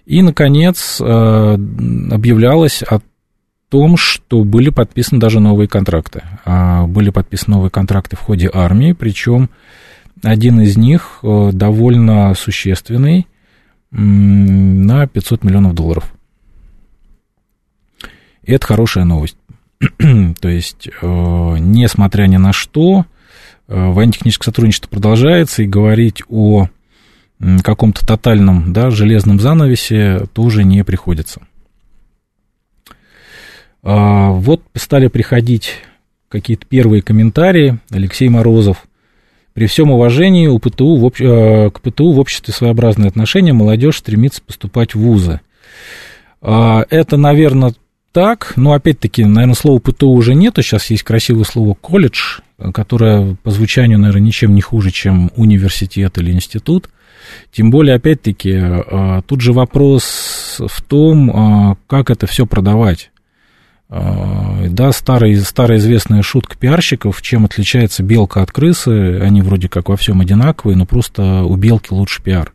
И, 0.05 0.21
наконец, 0.21 0.99
э, 0.99 1.03
объявлялось 1.03 2.83
о 2.83 2.99
том, 3.69 3.95
что 3.95 4.43
были 4.43 4.69
подписаны 4.69 5.21
даже 5.21 5.39
новые 5.39 5.69
контракты. 5.69 6.23
А, 6.43 6.85
были 6.87 7.09
подписаны 7.09 7.55
новые 7.55 7.71
контракты 7.71 8.17
в 8.17 8.19
ходе 8.19 8.49
армии, 8.53 8.91
причем 8.91 9.49
один 10.23 10.59
из 10.59 10.75
них 10.75 11.19
э, 11.23 11.51
довольно 11.53 12.33
существенный 12.35 13.27
на 13.91 15.07
500 15.07 15.43
миллионов 15.43 15.73
долларов. 15.73 16.11
И 18.43 18.51
это 18.51 18.65
хорошая 18.65 19.05
новость. 19.05 19.37
То 20.41 20.49
есть, 20.49 20.89
э, 21.01 21.55
несмотря 21.59 22.27
ни 22.27 22.37
на 22.37 22.53
что, 22.53 23.05
военно-техническое 23.75 24.45
сотрудничество 24.45 24.89
продолжается, 24.89 25.63
и 25.63 25.67
говорить 25.67 26.23
о 26.29 26.67
каком-то 27.63 28.05
тотальном 28.05 28.71
да, 28.73 28.91
железном 28.91 29.39
занавесе 29.39 30.25
тоже 30.33 30.63
не 30.63 30.83
приходится. 30.83 31.41
А, 33.83 34.31
вот 34.31 34.61
стали 34.75 35.07
приходить 35.07 35.77
какие-то 36.29 36.65
первые 36.65 37.01
комментарии. 37.01 37.79
Алексей 37.89 38.29
Морозов 38.29 38.85
при 39.53 39.65
всем 39.65 39.91
уважении 39.91 40.47
у 40.47 40.59
ПТУ 40.59 40.97
в 40.97 41.05
об... 41.05 41.15
Э, 41.19 41.71
к 41.71 41.81
ПТУ 41.81 42.13
в 42.13 42.19
обществе 42.19 42.53
своеобразное 42.53 43.09
отношение, 43.09 43.53
молодежь 43.53 43.97
стремится 43.97 44.41
поступать 44.41 44.95
в 44.95 44.99
вузы. 44.99 45.41
А, 46.41 46.85
это, 46.89 47.17
наверное, 47.17 47.73
так, 48.11 48.53
но 48.55 48.73
опять-таки, 48.73 49.23
наверное, 49.25 49.55
слова 49.55 49.79
ПТУ 49.79 50.09
уже 50.09 50.35
нету, 50.35 50.61
сейчас 50.61 50.89
есть 50.89 51.03
красивое 51.03 51.43
слово 51.43 51.73
колледж, 51.73 52.39
которое 52.73 53.35
по 53.43 53.51
звучанию, 53.51 53.99
наверное, 53.99 54.21
ничем 54.27 54.53
не 54.53 54.61
хуже, 54.61 54.91
чем 54.91 55.31
университет 55.35 56.17
или 56.17 56.31
институт. 56.31 56.89
Тем 57.51 57.71
более, 57.71 57.95
опять-таки, 57.95 58.51
э, 58.51 59.21
тут 59.25 59.41
же 59.41 59.53
вопрос 59.53 60.57
в 60.59 60.81
том, 60.81 61.29
э, 61.71 61.75
как 61.87 62.09
это 62.09 62.27
все 62.27 62.45
продавать. 62.45 63.11
А, 63.93 64.67
да, 64.69 64.93
старая, 64.93 65.37
старая 65.41 65.77
известная 65.77 66.21
шутка 66.21 66.57
пиарщиков, 66.57 67.21
чем 67.21 67.43
отличается 67.43 68.03
белка 68.03 68.41
от 68.41 68.49
крысы, 68.49 69.19
они 69.19 69.41
вроде 69.41 69.67
как 69.67 69.89
во 69.89 69.97
всем 69.97 70.21
одинаковые, 70.21 70.77
но 70.77 70.85
просто 70.85 71.43
у 71.43 71.57
белки 71.57 71.93
лучше 71.93 72.23
пиар. 72.23 72.53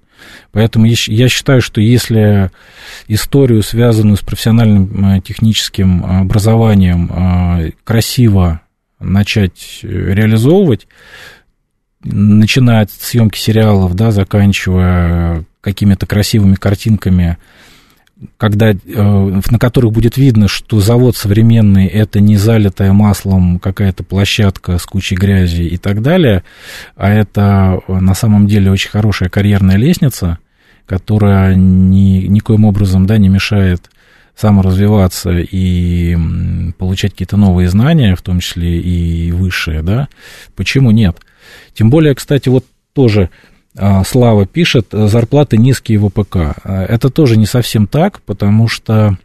Поэтому 0.52 0.87
я 0.87 1.28
считаю, 1.28 1.61
что 1.61 1.80
если 1.80 2.50
историю, 3.08 3.62
связанную 3.62 4.16
с 4.16 4.20
профессиональным 4.20 5.16
э, 5.16 5.20
техническим 5.20 6.04
образованием, 6.04 7.11
э, 7.12 7.73
красиво 7.85 8.61
начать 8.99 9.80
реализовывать, 9.82 10.87
начиная 12.02 12.82
от 12.82 12.90
съемки 12.90 13.38
сериалов, 13.38 13.94
да, 13.94 14.11
заканчивая 14.11 15.44
какими-то 15.61 16.06
красивыми 16.06 16.54
картинками, 16.54 17.38
когда, 18.38 18.70
э, 18.70 18.76
на 18.85 19.58
которых 19.58 19.92
будет 19.92 20.16
видно, 20.16 20.49
что 20.49 20.80
завод 20.80 21.16
современный 21.16 21.87
это 21.87 22.20
не 22.20 22.37
залитая 22.37 22.92
маслом 22.92 23.58
какая-то 23.58 24.04
площадка 24.04 24.78
с 24.78 24.87
кучей 24.87 25.16
грязи 25.16 25.62
и 25.62 25.76
так 25.76 26.02
далее, 26.02 26.42
а 26.96 27.11
это 27.11 27.80
на 27.88 28.14
самом 28.14 28.46
деле 28.46 28.70
очень 28.70 28.90
хорошая 28.90 29.28
карьерная 29.28 29.76
лестница, 29.76 30.38
которая 30.87 31.54
ни, 31.54 32.26
никоим 32.26 32.64
образом 32.64 33.06
да, 33.06 33.18
не 33.18 33.28
мешает 33.28 33.90
саморазвиваться 34.35 35.30
и 35.38 36.16
получать 36.78 37.12
какие-то 37.12 37.37
новые 37.37 37.68
знания, 37.68 38.14
в 38.14 38.23
том 38.23 38.40
числе 38.40 38.80
и 38.80 39.32
высшие, 39.32 39.82
да, 39.82 40.08
почему 40.54 40.90
нет? 40.90 41.18
Тем 41.75 41.90
более, 41.90 42.14
кстати, 42.14 42.49
вот 42.49 42.64
тоже 42.92 43.30
Слава 44.06 44.47
пишет, 44.47 44.87
зарплаты 44.90 45.59
низкие 45.59 45.99
в 45.99 46.06
ОПК. 46.06 46.37
А, 46.37 46.85
это 46.88 47.11
тоже 47.11 47.37
не 47.37 47.45
совсем 47.45 47.87
так, 47.87 48.23
потому 48.23 48.68
что 48.68 49.18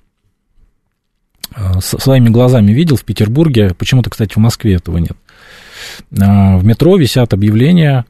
а, 1.53 1.79
своими 1.79 2.27
глазами 2.27 2.73
видел 2.73 2.97
в 2.97 3.05
Петербурге, 3.05 3.73
почему-то, 3.77 4.09
кстати, 4.09 4.33
в 4.33 4.37
Москве 4.37 4.75
этого 4.75 4.97
нет. 4.97 5.15
В 6.09 6.63
метро 6.63 6.97
висят 6.97 7.33
объявления 7.33 8.05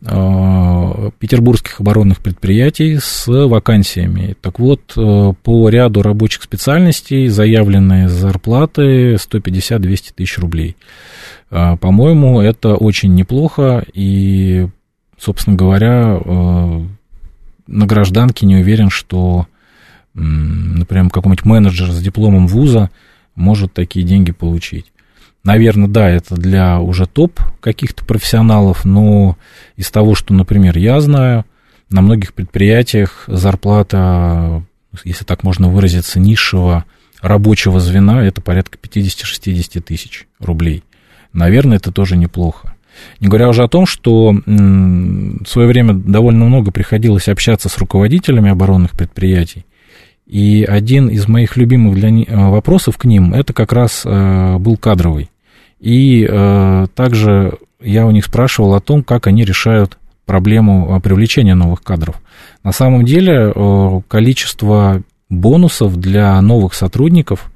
петербургских 0.00 1.80
оборонных 1.80 2.18
предприятий 2.20 2.98
с 3.00 3.28
вакансиями. 3.28 4.34
Так 4.40 4.58
вот, 4.58 4.80
по 4.94 5.68
ряду 5.68 6.02
рабочих 6.02 6.42
специальностей 6.42 7.28
заявленные 7.28 8.08
зарплаты 8.08 9.14
150-200 9.14 10.12
тысяч 10.16 10.38
рублей. 10.38 10.76
По-моему, 11.50 12.40
это 12.40 12.74
очень 12.74 13.14
неплохо, 13.14 13.84
и 13.94 14.66
собственно 15.22 15.56
говоря, 15.56 16.20
э, 16.20 16.80
на 17.68 17.86
гражданке 17.86 18.44
не 18.44 18.56
уверен, 18.56 18.90
что, 18.90 19.46
например, 20.14 21.10
какой-нибудь 21.10 21.44
менеджер 21.44 21.90
с 21.92 22.02
дипломом 22.02 22.48
вуза 22.48 22.90
может 23.36 23.72
такие 23.72 24.04
деньги 24.04 24.32
получить. 24.32 24.92
Наверное, 25.44 25.88
да, 25.88 26.08
это 26.08 26.34
для 26.34 26.80
уже 26.80 27.06
топ 27.06 27.40
каких-то 27.60 28.04
профессионалов, 28.04 28.84
но 28.84 29.36
из 29.76 29.90
того, 29.90 30.14
что, 30.14 30.34
например, 30.34 30.76
я 30.76 31.00
знаю, 31.00 31.44
на 31.88 32.00
многих 32.00 32.34
предприятиях 32.34 33.24
зарплата, 33.28 34.64
если 35.04 35.24
так 35.24 35.44
можно 35.44 35.68
выразиться, 35.68 36.18
низшего 36.18 36.84
рабочего 37.20 37.78
звена, 37.80 38.24
это 38.24 38.40
порядка 38.40 38.78
50-60 38.78 39.80
тысяч 39.80 40.26
рублей. 40.40 40.82
Наверное, 41.32 41.76
это 41.76 41.92
тоже 41.92 42.16
неплохо. 42.16 42.74
Не 43.20 43.28
говоря 43.28 43.48
уже 43.48 43.62
о 43.62 43.68
том, 43.68 43.86
что 43.86 44.32
в 44.32 45.46
свое 45.46 45.68
время 45.68 45.94
довольно 45.94 46.44
много 46.44 46.70
приходилось 46.70 47.28
общаться 47.28 47.68
с 47.68 47.78
руководителями 47.78 48.50
оборонных 48.50 48.92
предприятий. 48.92 49.64
И 50.32 50.64
один 50.64 51.08
из 51.08 51.28
моих 51.28 51.58
любимых 51.58 51.94
для 51.94 52.08
них 52.08 52.26
э, 52.28 52.34
вопросов 52.34 52.96
к 52.96 53.04
ним 53.04 53.34
это 53.34 53.52
как 53.52 53.70
раз 53.70 54.02
э, 54.06 54.56
был 54.58 54.78
кадровый. 54.78 55.30
И 55.78 56.26
э, 56.26 56.86
также 56.94 57.58
я 57.82 58.06
у 58.06 58.10
них 58.12 58.24
спрашивал 58.24 58.74
о 58.74 58.80
том, 58.80 59.02
как 59.02 59.26
они 59.26 59.44
решают 59.44 59.98
проблему 60.24 60.98
привлечения 61.02 61.54
новых 61.54 61.82
кадров. 61.82 62.22
На 62.64 62.72
самом 62.72 63.04
деле 63.04 63.52
количество 64.08 65.02
бонусов 65.28 65.96
для 65.96 66.40
новых 66.40 66.72
сотрудников 66.72 67.51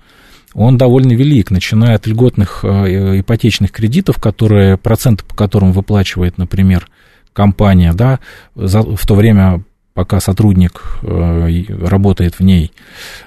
он 0.56 0.78
довольно 0.78 1.12
велик, 1.12 1.50
начиная 1.50 1.96
от 1.96 2.06
льготных 2.06 2.60
э, 2.62 3.20
ипотечных 3.20 3.70
кредитов, 3.72 4.18
которые, 4.18 4.78
проценты 4.78 5.22
по 5.22 5.34
которым 5.34 5.72
выплачивает, 5.72 6.38
например, 6.38 6.88
компания, 7.34 7.92
да, 7.92 8.20
за, 8.54 8.80
в 8.80 9.06
то 9.06 9.14
время, 9.14 9.62
пока 9.92 10.19
сотрудник 10.19 10.99
э, 11.02 11.62
работает 11.82 12.38
в 12.38 12.40
ней, 12.40 12.73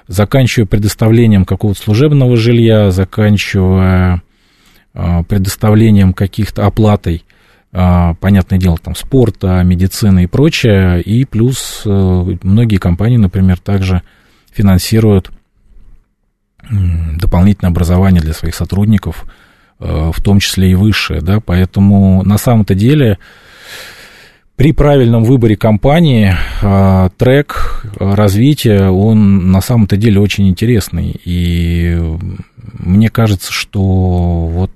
заканчивая 0.08 0.66
предоставлением 0.66 1.46
какого-то 1.46 1.80
служебного 1.80 2.36
жилья, 2.36 2.90
заканчивая 2.90 4.24
э, 4.96 5.24
предоставлением 5.26 6.14
каких-то 6.14 6.66
оплатой, 6.66 7.24
понятное 7.72 8.58
дело, 8.58 8.80
там, 8.80 8.96
спорта, 8.96 9.62
медицины 9.62 10.24
и 10.24 10.26
прочее, 10.26 11.04
и 11.04 11.24
плюс 11.24 11.84
многие 11.86 12.78
компании, 12.78 13.18
например, 13.18 13.60
также 13.60 14.02
финансируют 14.52 15.30
дополнительное 16.70 17.72
образование 17.72 18.22
для 18.22 18.34
своих 18.34 18.56
сотрудников, 18.56 19.26
э, 19.80 20.12
в 20.14 20.22
том 20.22 20.40
числе 20.40 20.72
и 20.72 20.76
высшее, 20.76 21.22
да, 21.22 21.40
поэтому 21.40 22.24
на 22.24 22.38
самом-то 22.38 22.76
деле 22.76 23.18
при 24.56 24.74
правильном 24.74 25.24
выборе 25.24 25.56
компании 25.56 26.36
э, 26.62 27.10
трек 27.18 27.86
развития, 27.98 28.90
он 28.90 29.52
на 29.52 29.62
самом-то 29.62 29.96
деле 29.98 30.20
очень 30.20 30.50
интересный, 30.50 31.20
и 31.24 31.98
мне 32.74 33.10
кажется, 33.10 33.52
что 33.52 33.80
вот 33.80 34.72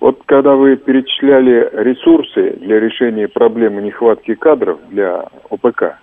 Вот 0.00 0.22
когда 0.26 0.54
вы 0.54 0.76
перечисляли 0.76 1.70
ресурсы 1.72 2.58
для 2.60 2.78
решения 2.78 3.28
проблемы 3.28 3.82
нехватки 3.82 4.34
кадров 4.34 4.78
для 4.90 5.28
ОПК, 5.50 5.98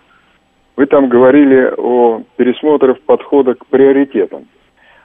вы 0.75 0.85
там 0.85 1.09
говорили 1.09 1.73
о 1.77 2.23
пересмотре 2.37 2.95
подхода 2.95 3.53
к 3.53 3.65
приоритетам. 3.67 4.47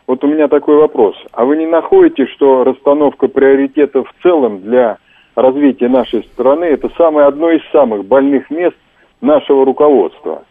Вот 0.06 0.22
у 0.24 0.28
меня 0.28 0.48
такой 0.48 0.76
вопрос. 0.76 1.16
А 1.32 1.44
вы 1.44 1.56
не 1.56 1.66
находите, 1.66 2.26
что 2.26 2.64
расстановка 2.64 3.28
приоритетов 3.28 4.08
в 4.08 4.22
целом 4.22 4.62
для 4.62 4.98
развития 5.34 5.88
нашей 5.88 6.22
страны 6.24 6.64
это 6.64 6.88
самое 6.96 7.26
одно 7.26 7.50
из 7.50 7.62
самых 7.72 8.06
больных 8.06 8.50
мест 8.50 8.76
нашего 9.20 9.64
руководства? 9.64 10.44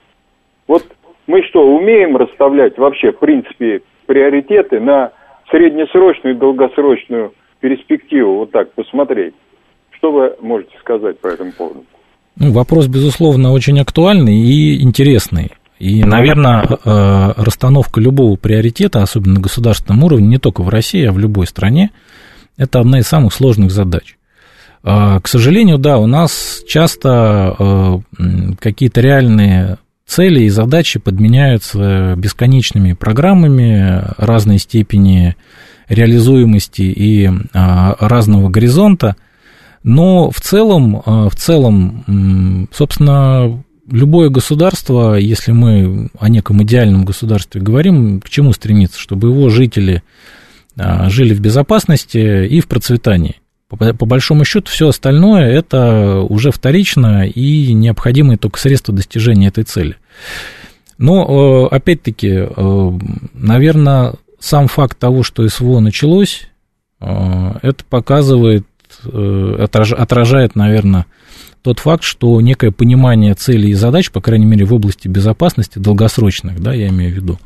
Вот 0.67 0.84
мы 1.27 1.41
что, 1.49 1.61
умеем 1.61 2.15
расставлять 2.17 2.77
вообще, 2.77 3.11
в 3.11 3.19
принципе, 3.19 3.81
приоритеты 4.05 4.79
на 4.79 5.11
среднесрочную 5.49 6.35
и 6.35 6.39
долгосрочную 6.39 7.33
перспективу, 7.59 8.39
вот 8.39 8.51
так 8.51 8.71
посмотреть? 8.73 9.33
Что 9.91 10.11
вы 10.11 10.35
можете 10.41 10.77
сказать 10.79 11.19
по 11.19 11.27
этому 11.27 11.51
поводу? 11.51 11.83
Ну, 12.38 12.51
вопрос, 12.51 12.88
безусловно, 12.88 13.53
очень 13.53 13.79
актуальный 13.79 14.35
и 14.35 14.81
интересный. 14.83 15.51
И, 15.79 16.03
наверное, 16.03 16.63
э, 16.63 17.33
расстановка 17.38 17.99
любого 17.99 18.38
приоритета, 18.38 19.01
особенно 19.01 19.35
на 19.35 19.41
государственном 19.41 20.03
уровне, 20.03 20.27
не 20.27 20.38
только 20.38 20.61
в 20.61 20.69
России, 20.69 21.05
а 21.05 21.11
в 21.11 21.17
любой 21.17 21.47
стране, 21.47 21.91
это 22.57 22.79
одна 22.79 22.99
из 22.99 23.07
самых 23.07 23.33
сложных 23.33 23.71
задач. 23.71 24.17
Э, 24.83 25.19
к 25.21 25.27
сожалению, 25.27 25.77
да, 25.77 25.97
у 25.97 26.07
нас 26.07 26.63
часто 26.67 27.55
э, 27.57 27.97
какие-то 28.59 29.01
реальные 29.01 29.77
цели 30.08 30.44
и 30.44 30.50
задачи 30.50 31.00
подменяются 31.00 32.15
бесконечными 32.18 32.94
программами 32.94 34.04
разной 34.18 34.60
степени 34.60 35.36
реализуемости 35.89 36.82
и 36.82 37.30
а, 37.54 37.96
разного 38.00 38.50
горизонта, 38.50 39.15
Но 39.84 40.32
в 40.32 40.41
целом, 40.41 41.04
в 41.06 41.36
целом, 41.36 42.68
собственно, 42.74 43.63
любое 43.89 44.30
государство, 44.30 45.15
если 45.15 45.52
мы 45.52 46.10
о 46.20 46.28
неком 46.28 46.63
идеальном 46.63 47.06
государстве 47.06 47.62
говорим, 47.62 48.20
к 48.20 48.30
чему 48.30 48.52
стремится? 48.52 49.00
Чтобы 49.00 49.30
его 49.30 49.50
жители 49.50 50.02
жили 50.76 51.34
в 51.36 51.39
безопасности 51.39 52.48
и 52.48 52.60
в 52.62 52.68
процветании. 52.68 53.36
По, 53.75 54.05
большому 54.05 54.45
счету, 54.45 54.69
все 54.69 54.89
остальное 54.89 55.51
это 55.51 56.19
уже 56.21 56.51
вторично 56.51 57.27
и 57.27 57.73
необходимые 57.73 58.38
только 58.38 58.59
средства 58.59 58.93
достижения 58.93 59.47
этой 59.47 59.63
цели. 59.63 59.97
Но, 60.97 61.67
э, 61.71 61.75
опять-таки, 61.75 62.29
э, 62.29 62.91
наверное, 63.33 64.13
сам 64.39 64.67
факт 64.67 64.97
того, 64.97 65.23
что 65.23 65.47
СВО 65.47 65.79
началось, 65.79 66.47
э, 67.01 67.51
это 67.61 67.83
показывает, 67.85 68.65
отражает, 69.03 70.55
наверное, 70.55 71.05
тот 71.61 71.79
факт, 71.79 72.03
что 72.03 72.39
некое 72.39 72.71
понимание 72.71 73.33
целей 73.33 73.71
и 73.71 73.73
задач, 73.73 74.09
по 74.09 74.21
крайней 74.21 74.45
мере, 74.45 74.65
в 74.65 74.73
области 74.73 75.07
безопасности 75.07 75.79
долгосрочных, 75.79 76.61
да, 76.61 76.73
я 76.73 76.88
имею 76.88 77.11
в 77.11 77.15
виду, 77.15 77.39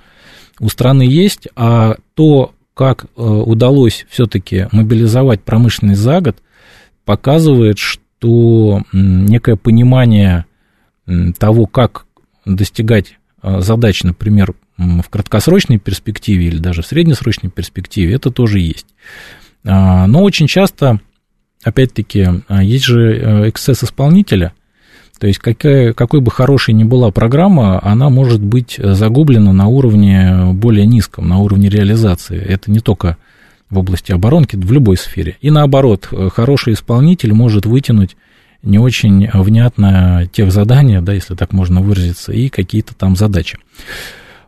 у 0.59 0.69
страны 0.69 1.03
есть, 1.03 1.47
а 1.55 1.95
то, 2.13 2.51
как 2.79 3.03
э, 3.03 3.21
удалось 3.21 4.05
все-таки 4.09 4.69
мобилизовать 4.71 5.41
промышленность 5.41 5.99
за 5.99 6.21
год, 6.21 6.37
показывает, 7.03 7.77
что 7.77 8.83
некое 8.93 9.57
понимание 9.57 10.45
того, 11.37 11.65
как 11.65 12.05
достигать 12.45 13.17
э, 13.43 13.59
задач, 13.59 14.03
например, 14.03 14.53
в 14.77 15.03
краткосрочной 15.09 15.77
перспективе 15.77 16.45
или 16.45 16.57
даже 16.57 16.81
в 16.81 16.85
среднесрочной 16.85 17.49
перспективе, 17.49 18.15
это 18.15 18.31
тоже 18.31 18.61
есть. 18.61 18.87
А, 19.65 20.07
но 20.07 20.23
очень 20.23 20.47
часто, 20.47 21.01
опять-таки, 21.61 22.29
а, 22.47 22.63
есть 22.63 22.85
же 22.85 23.13
э, 23.13 23.49
эксцесс 23.49 23.83
исполнителя, 23.83 24.53
то 25.19 25.27
есть 25.27 25.39
какая, 25.39 25.93
какой 25.93 26.21
бы 26.21 26.31
хорошей 26.31 26.73
ни 26.73 26.83
была 26.83 27.11
программа, 27.11 27.79
она 27.83 28.09
может 28.09 28.41
быть 28.41 28.79
загублена 28.81 29.51
на 29.51 29.67
уровне 29.67 30.53
более 30.53 30.85
низком, 30.85 31.27
на 31.27 31.39
уровне 31.39 31.69
реализации. 31.69 32.39
Это 32.39 32.71
не 32.71 32.79
только 32.79 33.17
в 33.69 33.77
области 33.77 34.11
оборонки, 34.11 34.55
в 34.55 34.71
любой 34.71 34.97
сфере. 34.97 35.37
И 35.41 35.51
наоборот, 35.51 36.09
хороший 36.33 36.73
исполнитель 36.73 37.33
может 37.33 37.65
вытянуть 37.65 38.15
не 38.63 38.79
очень 38.79 39.29
внятно 39.33 40.27
тех 40.31 40.51
задания, 40.51 41.01
да, 41.01 41.13
если 41.13 41.35
так 41.35 41.53
можно 41.53 41.81
выразиться, 41.81 42.31
и 42.31 42.49
какие-то 42.49 42.95
там 42.95 43.15
задачи. 43.15 43.57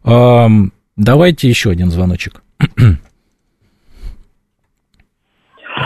Давайте 0.04 1.50
еще 1.50 1.70
один 1.70 1.92
звоночек. 1.92 2.42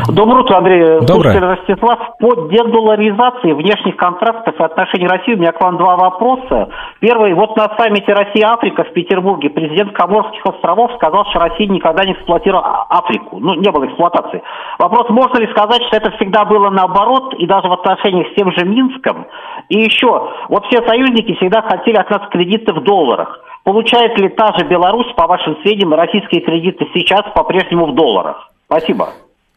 Доброе 0.08 0.42
утро, 0.42 0.58
Андрей. 0.58 1.00
Доброе. 1.02 1.08
Слушатель 1.08 1.46
Ростислав, 1.46 2.18
по 2.20 2.36
дедоларизации 2.50 3.54
внешних 3.54 3.96
контрактов 3.98 4.56
и 4.60 4.64
отношений 4.64 5.08
России 5.08 5.34
у 5.34 5.38
меня 5.38 5.52
к 5.52 5.62
вам 5.62 5.78
два 5.78 5.96
вопроса. 5.96 6.70
Первый, 7.00 7.34
вот 7.34 7.56
на 7.56 7.70
саммите 7.78 8.14
Россия-Африка 8.14 8.84
в 8.84 8.94
Петербурге 8.94 9.50
президент 9.50 9.94
Коморских 9.94 10.46
островов 10.46 10.92
сказал, 10.96 11.26
что 11.26 11.40
Россия 11.40 11.68
никогда 11.68 12.04
не 12.04 12.14
эксплуатировала 12.14 12.86
Африку. 12.90 13.40
Ну, 13.40 13.56
не 13.56 13.70
было 13.72 13.86
эксплуатации. 13.86 14.42
Вопрос, 14.80 15.10
можно 15.10 15.40
ли 15.40 15.48
сказать, 15.52 15.84
что 15.84 15.98
это 15.98 16.12
всегда 16.18 16.46
было 16.46 16.70
наоборот, 16.70 17.34
и 17.36 17.46
даже 17.46 17.68
в 17.68 17.74
отношениях 17.74 18.28
с 18.32 18.36
тем 18.36 18.52
же 18.52 18.66
Минском? 18.66 19.28
И 19.70 19.80
еще, 19.80 20.30
вот 20.50 20.66
все 20.68 20.86
союзники 20.88 21.36
всегда 21.36 21.62
хотели 21.62 21.98
от 21.98 22.10
нас 22.10 22.22
кредиты 22.30 22.74
в 22.74 22.84
долларах. 22.84 23.40
Получает 23.64 24.18
ли 24.20 24.30
та 24.30 24.54
же 24.58 24.66
Беларусь, 24.66 25.12
по 25.16 25.26
вашим 25.28 25.58
сведениям, 25.62 25.94
российские 25.94 26.42
кредиты 26.42 26.88
сейчас 26.94 27.24
по-прежнему 27.34 27.88
в 27.88 27.96
долларах? 27.96 28.52
Спасибо. 28.68 29.10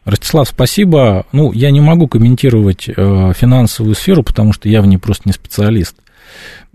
Ростислав, 0.09 0.49
спасибо. 0.49 1.27
Ну, 1.33 1.53
я 1.53 1.71
не 1.71 1.81
могу 1.81 2.09
комментировать 2.09 2.88
э, 2.88 3.33
финансовую 3.37 3.94
сферу, 3.94 4.23
потому 4.23 4.53
что 4.53 4.68
я 4.68 4.81
в 4.81 4.87
ней 4.87 4.97
просто 4.97 5.25
не 5.27 5.33
специалист. 5.33 5.97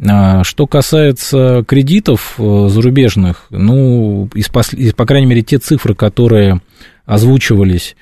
А, 0.08 0.44
что 0.44 0.68
касается 0.68 1.64
кредитов 1.68 2.36
э, 2.38 2.68
зарубежных, 2.70 3.48
ну, 3.50 4.30
из, 4.36 4.50
из, 4.74 4.94
по 4.94 5.06
крайней 5.06 5.28
мере, 5.28 5.42
те 5.42 5.58
цифры, 5.58 5.96
которые 5.96 6.62
озвучивались 7.06 7.96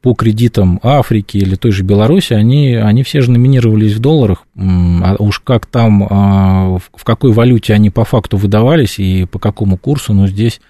по 0.00 0.14
кредитам 0.14 0.80
Африки 0.82 1.38
или 1.38 1.56
той 1.56 1.72
же 1.72 1.82
Беларуси, 1.82 2.32
они, 2.32 2.74
они 2.74 3.02
все 3.02 3.20
же 3.20 3.30
номинировались 3.30 3.94
в 3.94 3.98
долларах. 3.98 4.44
А 4.56 5.16
уж 5.18 5.40
как 5.40 5.66
там, 5.66 6.06
а, 6.08 6.78
в 6.78 7.04
какой 7.04 7.32
валюте 7.32 7.74
они 7.74 7.90
по 7.90 8.04
факту 8.04 8.36
выдавались 8.36 8.98
и 8.98 9.26
по 9.26 9.38
какому 9.38 9.76
курсу, 9.76 10.14
ну, 10.14 10.26
здесь 10.26 10.60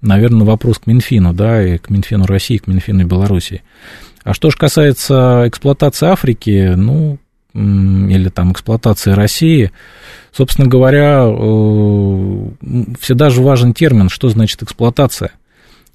наверное, 0.00 0.46
вопрос 0.46 0.78
к 0.78 0.86
Минфину, 0.86 1.32
да, 1.32 1.62
и 1.62 1.78
к 1.78 1.90
Минфину 1.90 2.26
России, 2.26 2.58
к 2.58 2.66
Минфину 2.66 3.06
Белоруссии. 3.06 3.62
А 4.24 4.34
что 4.34 4.50
же 4.50 4.56
касается 4.56 5.44
эксплуатации 5.46 6.08
Африки, 6.08 6.74
ну, 6.76 7.18
или 7.54 8.28
там 8.28 8.52
эксплуатации 8.52 9.12
России, 9.12 9.72
собственно 10.32 10.68
говоря, 10.68 11.24
э, 11.26 12.48
всегда 13.00 13.30
же 13.30 13.42
важен 13.42 13.74
термин, 13.74 14.08
что 14.08 14.28
значит 14.28 14.62
эксплуатация. 14.62 15.32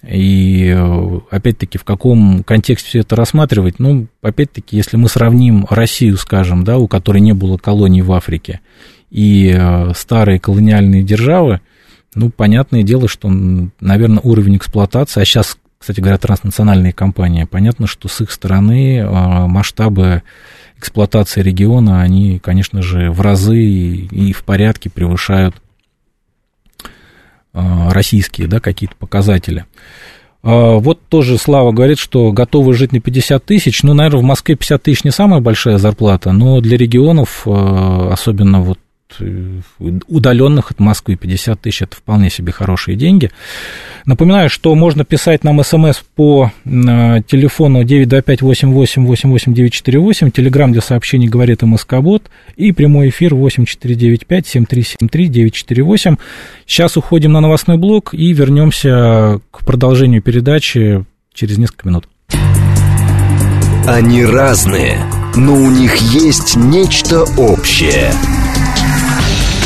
И 0.06 0.74
э, 0.76 1.20
опять-таки 1.30 1.78
в 1.78 1.84
каком 1.84 2.44
контексте 2.44 2.89
все 2.89 3.00
это 3.00 3.16
рассматривать? 3.16 3.80
Ну, 3.80 4.08
опять-таки, 4.22 4.76
если 4.76 4.98
мы 4.98 5.08
сравним 5.08 5.66
Россию, 5.70 6.18
скажем, 6.18 6.63
да, 6.63 6.78
у 6.78 6.88
которой 6.88 7.20
не 7.20 7.34
было 7.34 7.58
колоний 7.58 8.02
в 8.02 8.12
Африке, 8.12 8.60
и 9.12 9.54
э, 9.56 9.94
старые 9.96 10.39
колониальные 10.39 11.04
державы, 11.04 11.62
ну, 12.15 12.30
понятное 12.30 12.84
дело, 12.84 13.08
что, 13.08 13.30
наверное, 13.30 14.21
уровень 14.23 14.58
эксплуатации, 14.58 15.21
а 15.21 15.26
сейчас, 15.26 15.58
кстати 15.78 15.99
говоря, 15.99 16.17
транснациональные 16.17 16.93
компании, 16.93 17.45
понятно, 17.45 17.88
что 17.88 18.08
с 18.08 18.21
их 18.21 18.32
стороны 18.32 19.02
а, 19.02 19.47
масштабы 19.47 20.23
эксплуатации 20.78 21.41
региона, 21.41 22.02
они, 22.02 22.39
конечно 22.39 22.82
же, 22.82 23.12
в 23.12 23.21
разы 23.21 23.63
и 23.63 24.34
в 24.34 24.43
порядке 24.43 24.89
превышают 24.89 25.56
а, 27.54 27.93
российские, 27.93 28.47
да, 28.47 28.60
какие-то 28.60 28.95
показатели. 28.95 29.65
А, 30.41 30.78
вот 30.78 30.99
тоже 31.08 31.38
Слава 31.38 31.71
говорит, 31.71 31.99
что 31.99 32.32
готовы 32.32 32.73
жить 32.73 32.91
на 32.91 32.99
50 32.99 33.45
тысяч. 33.45 33.84
Ну, 33.84 33.93
наверное, 33.93 34.19
в 34.19 34.23
Москве 34.23 34.56
50 34.56 34.84
тысяч 34.84 35.04
не 35.04 35.12
самая 35.12 35.39
большая 35.39 35.78
зарплата, 35.78 36.32
но 36.32 36.60
для 36.62 36.78
регионов, 36.78 37.47
особенно 37.47 38.62
вот 38.62 38.80
удаленных 40.08 40.71
от 40.71 40.80
Москвы 40.80 41.15
50 41.15 41.62
тысяч 41.62 41.84
это 41.84 41.95
вполне 41.95 42.30
себе 42.30 42.52
хорошие 42.52 42.95
деньги. 42.95 43.32
Напоминаю, 44.06 44.49
что 44.49 44.76
можно 44.76 45.06
писать 45.06 45.45
нам 45.45 45.63
смс 45.63 46.02
по 46.15 46.52
э, 46.65 47.21
телефону 47.26 47.84
925-88-88-948, 47.84 50.32
телеграмм 50.32 50.73
для 50.73 50.82
сообщений 50.82 51.30
говорит 51.30 51.62
МСК-бот 51.62 52.23
и 52.58 52.73
прямой 52.73 53.08
эфир 53.10 53.34
8495-7373-948. 53.34 56.19
Сейчас 56.65 56.97
уходим 56.97 57.32
на 57.32 57.39
новостной 57.39 57.78
блок 57.78 58.13
и 58.13 58.34
вернемся 58.34 59.39
к 59.52 59.65
продолжению 59.65 60.21
передачи 60.21 61.06
через 61.34 61.58
несколько 61.58 61.88
минут. 61.88 62.10
Они 63.88 64.26
разные, 64.26 64.97
но 65.36 65.54
у 65.54 65.69
них 65.69 65.95
есть 65.97 66.56
нечто 66.56 67.23
общее– 67.38 68.12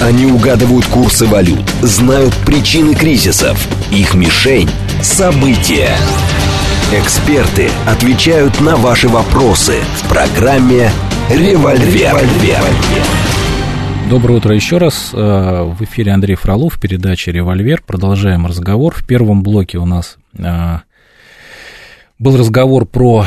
они 0.01 0.27
угадывают 0.27 0.86
курсы 0.86 1.25
валют, 1.25 1.67
знают 1.81 2.36
причины 2.45 2.93
кризисов. 2.93 3.57
Их 3.91 4.13
мишень– 4.13 4.69
события. 5.01 5.89
Эксперты 6.93 7.69
отвечают 7.88 8.62
на 8.62 8.75
ваши 8.75 9.07
вопросы 9.07 9.79
в 9.95 10.07
программе 10.07 10.91
«Револьвер». 11.29 12.15
Доброе 14.10 14.38
утро 14.38 14.55
еще 14.55 14.77
раз. 14.77 15.10
Э, 15.13 15.63
в 15.63 15.83
эфире 15.83 16.13
Андрей 16.13 16.36
Фролов, 16.36 16.79
передача 16.79 17.31
«Револьвер». 17.31 17.81
Продолжаем 17.86 18.45
разговор. 18.45 18.93
В 18.95 19.05
первом 19.05 19.43
блоке 19.43 19.79
у 19.79 19.86
нас 19.86 20.17
э, 20.38 20.77
был 22.19 22.38
разговор 22.38 22.86
про 22.86 23.25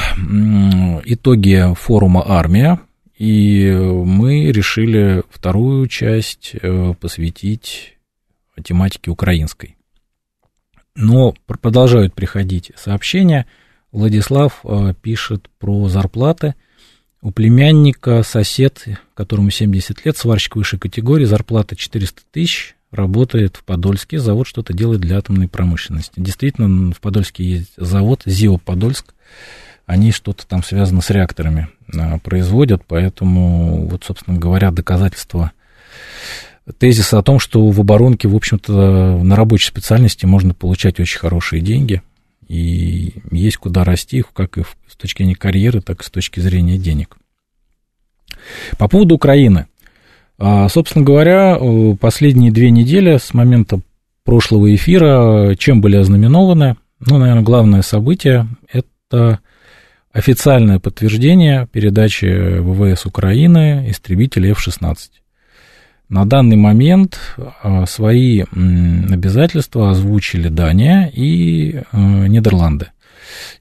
итоги 1.05 1.75
форума 1.75 2.25
«Армия», 2.27 2.79
и 3.21 3.71
мы 3.71 4.51
решили 4.51 5.23
вторую 5.29 5.87
часть 5.89 6.53
э, 6.55 6.95
посвятить 6.99 7.99
тематике 8.65 9.11
украинской. 9.11 9.77
Но 10.95 11.35
продолжают 11.47 12.15
приходить 12.15 12.73
сообщения. 12.77 13.45
Владислав 13.93 14.61
э, 14.65 14.95
пишет 15.03 15.51
про 15.59 15.91
зарплаты. 15.91 16.55
У 17.21 17.31
племянника 17.31 18.23
сосед, 18.23 18.87
которому 19.13 19.51
70 19.51 20.07
лет, 20.07 20.17
сварщик 20.17 20.57
высшей 20.57 20.79
категории, 20.79 21.27
зарплата 21.27 21.77
400 21.77 22.23
тысяч, 22.31 22.75
работает 22.91 23.57
в 23.57 23.65
Подольске, 23.65 24.19
завод 24.19 24.47
что-то 24.47 24.73
делает 24.73 25.03
для 25.03 25.19
атомной 25.19 25.47
промышленности. 25.47 26.15
Действительно, 26.17 26.95
в 26.95 27.01
Подольске 27.03 27.45
есть 27.45 27.73
завод 27.77 28.23
ЗИО 28.25 28.57
Подольск, 28.57 29.15
они 29.91 30.13
что-то 30.13 30.47
там 30.47 30.63
связано 30.63 31.01
с 31.01 31.11
реакторами 31.11 31.69
а, 31.93 32.19
производят, 32.19 32.85
поэтому, 32.87 33.89
вот, 33.89 34.05
собственно 34.05 34.39
говоря, 34.39 34.71
доказательства 34.71 35.51
тезиса 36.79 37.19
о 37.19 37.25
том, 37.25 37.41
что 37.41 37.69
в 37.69 37.81
оборонке, 37.81 38.29
в 38.29 38.37
общем-то, 38.37 39.19
на 39.21 39.35
рабочей 39.35 39.67
специальности 39.67 40.27
можно 40.27 40.55
получать 40.55 41.01
очень 41.01 41.19
хорошие 41.19 41.61
деньги, 41.61 42.03
и 42.47 43.15
есть 43.33 43.57
куда 43.57 43.83
расти, 43.83 44.23
как 44.33 44.59
и 44.59 44.63
с 44.87 44.95
точки 44.95 45.23
зрения 45.23 45.35
карьеры, 45.35 45.81
так 45.81 46.03
и 46.03 46.05
с 46.05 46.11
точки 46.11 46.39
зрения 46.39 46.79
денег. 46.79 47.17
По 48.79 48.87
поводу 48.87 49.17
Украины. 49.17 49.67
А, 50.39 50.69
собственно 50.69 51.05
говоря, 51.05 51.59
последние 52.01 52.53
две 52.53 52.71
недели 52.71 53.17
с 53.17 53.35
момента 53.35 53.81
прошлого 54.25 54.73
эфира 54.73 55.57
чем 55.57 55.81
были 55.81 55.97
ознаменованы? 55.97 56.77
Ну, 57.01 57.19
наверное, 57.19 57.43
главное 57.43 57.83
событие– 57.83 58.47
это 58.73 59.41
официальное 60.13 60.79
подтверждение 60.79 61.69
передачи 61.71 62.61
ВВС 62.61 63.07
Украины 63.07 63.87
истребителей 63.89 64.53
F-16. 64.53 64.97
На 66.09 66.27
данный 66.27 66.57
момент 66.57 67.21
а, 67.63 67.87
свои 67.87 68.41
обязательства 68.43 69.91
озвучили 69.91 70.49
Дания 70.49 71.07
и 71.07 71.83
а, 71.93 72.27
Нидерланды. 72.27 72.89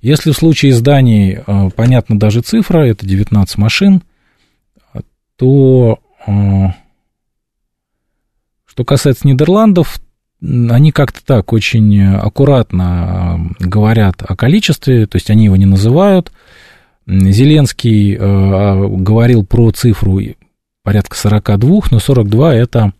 Если 0.02 0.32
в 0.32 0.36
случае 0.36 0.74
с 0.74 0.82
Данией 0.82 1.44
а, 1.46 1.70
понятна 1.70 2.18
даже 2.18 2.42
цифра, 2.42 2.88
это 2.88 3.06
19 3.06 3.58
машин, 3.58 4.02
то 5.36 6.00
что 8.66 8.84
касается 8.86 9.28
Нидерландов, 9.28 10.00
они 10.42 10.92
как-то 10.92 11.24
так 11.24 11.52
очень 11.54 12.02
аккуратно 12.02 13.54
говорят 13.60 14.24
о 14.26 14.36
количестве, 14.36 15.06
то 15.06 15.18
есть 15.18 15.30
они 15.30 15.46
его 15.46 15.56
не 15.56 15.66
называют. 15.66 16.32
Зеленский 17.06 18.16
э, 18.16 18.88
говорил 18.98 19.46
про 19.46 19.72
цифру 19.72 20.20
порядка 20.84 21.18
42, 21.18 21.82
но 21.92 22.00
42 22.00 22.56
это 22.56 22.94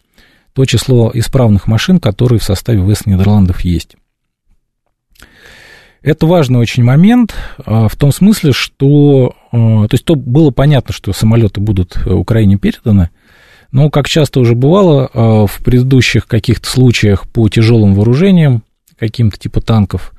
то 0.54 0.66
число 0.66 1.12
исправных 1.14 1.68
машин, 1.68 2.00
которые 2.00 2.40
в 2.40 2.44
составе 2.44 2.84
ВС 2.84 3.06
Нидерландов 3.06 3.62
есть. 3.62 3.96
Это 6.02 6.26
важный 6.26 6.60
очень 6.60 6.84
момент 6.84 7.36
э, 7.58 7.88
в 7.90 7.96
том 7.96 8.12
смысле, 8.12 8.52
что 8.52 9.36
э, 9.52 9.58
то 9.58 9.90
есть 9.92 10.06
то 10.06 10.16
было 10.16 10.50
понятно, 10.50 10.94
что 10.94 11.14
самолеты 11.14 11.62
будут 11.62 11.98
Украине 12.06 12.58
переданы, 12.58 13.10
но, 13.72 13.90
как 13.90 14.08
часто 14.08 14.40
уже 14.40 14.56
бывало 14.56 15.10
а, 15.14 15.46
в 15.46 15.60
предыдущих 15.64 16.28
каких-то 16.28 16.68
случаях 16.70 17.28
по 17.28 17.48
тяжелым 17.50 17.94
вооружениям, 17.94 18.64
каким-то 18.98 19.38
типа 19.38 19.62
танков, 19.62 20.14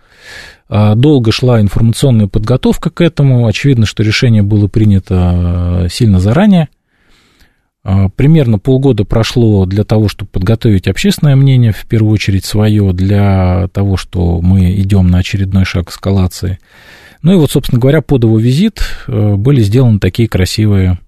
а, 0.69 0.95
долго 0.95 1.33
шла 1.33 1.61
информационная 1.61 2.29
подготовка 2.29 2.91
к 2.91 3.01
этому. 3.01 3.47
Очевидно, 3.47 3.87
что 3.87 4.03
решение 4.03 4.43
было 4.43 4.69
принято 4.69 5.15
а, 5.17 5.87
сильно 5.91 6.21
заранее. 6.21 6.69
Примерно 8.15 8.59
полгода 8.59 9.07
прошло 9.07 9.65
для 9.65 9.85
того, 9.85 10.09
чтобы 10.09 10.31
подготовить 10.31 10.87
общественное 10.87 11.35
мнение, 11.35 11.73
в 11.73 11.87
первую 11.87 12.13
очередь 12.13 12.45
свое, 12.45 12.93
для 12.93 13.69
того, 13.73 13.97
что 13.97 14.43
мы 14.43 14.73
идем 14.75 15.07
на 15.07 15.21
очередной 15.21 15.65
шаг 15.65 15.89
эскалации. 15.89 16.59
Ну 17.23 17.33
и 17.33 17.37
вот, 17.37 17.51
собственно 17.51 17.81
говоря, 17.81 18.03
под 18.03 18.25
его 18.25 18.39
визит 18.39 18.83
были 19.09 19.63
сделаны 19.63 19.99
такие 19.99 20.29
красивые 20.29 20.99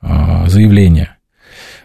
заявления. 0.00 1.15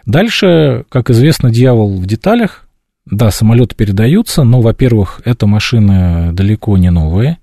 Дальше, 0.06 0.84
как 0.88 1.10
известно, 1.10 1.50
дьявол 1.50 1.96
в 1.96 2.06
деталях. 2.06 2.66
Да, 3.04 3.30
самолеты 3.30 3.74
передаются, 3.74 4.44
но, 4.44 4.60
во-первых, 4.60 5.20
эта 5.24 5.46
машина 5.46 6.30
далеко 6.32 6.76
не 6.78 6.90
новая. 6.90 7.38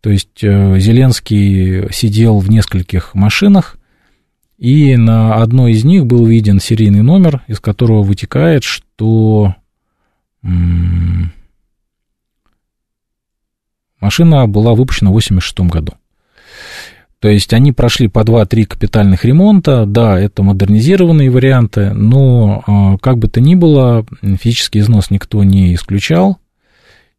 То 0.00 0.10
есть 0.10 0.42
э, 0.44 0.78
Зеленский 0.78 1.92
сидел 1.92 2.38
в 2.38 2.48
нескольких 2.48 3.14
машинах, 3.14 3.76
и 4.58 4.96
на 4.96 5.34
одной 5.34 5.72
из 5.72 5.84
них 5.84 6.06
был 6.06 6.24
виден 6.24 6.60
серийный 6.60 7.02
номер, 7.02 7.42
из 7.46 7.60
которого 7.60 8.02
вытекает, 8.02 8.64
что 8.64 9.54
машина 14.00 14.46
была 14.46 14.74
выпущена 14.74 15.10
в 15.10 15.16
1986 15.16 15.60
году. 15.72 15.92
То 17.20 17.28
есть 17.28 17.52
они 17.54 17.72
прошли 17.72 18.08
по 18.08 18.20
2-3 18.20 18.66
капитальных 18.66 19.24
ремонта, 19.24 19.86
да, 19.86 20.18
это 20.20 20.42
модернизированные 20.42 21.30
варианты, 21.30 21.92
но 21.92 22.62
а, 22.66 22.98
как 22.98 23.18
бы 23.18 23.28
то 23.28 23.40
ни 23.40 23.54
было, 23.54 24.04
физический 24.22 24.80
износ 24.80 25.10
никто 25.10 25.42
не 25.42 25.74
исключал, 25.74 26.38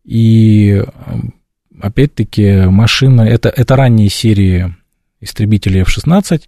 и 0.03 0.83
опять-таки 1.81 2.65
машина, 2.67 3.21
это, 3.21 3.49
это 3.49 3.75
ранние 3.75 4.09
серии 4.09 4.75
истребителей 5.19 5.81
F-16, 5.81 6.43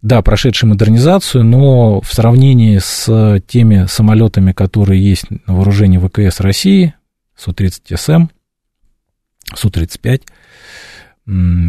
да, 0.00 0.20
прошедшие 0.22 0.68
модернизацию, 0.70 1.44
но 1.44 2.00
в 2.00 2.12
сравнении 2.12 2.78
с 2.78 3.40
теми 3.46 3.86
самолетами, 3.88 4.52
которые 4.52 5.02
есть 5.02 5.26
на 5.46 5.54
вооружении 5.54 5.98
ВКС 5.98 6.40
России, 6.40 6.94
Су-30СМ, 7.36 8.28
Су-35, 9.54 10.22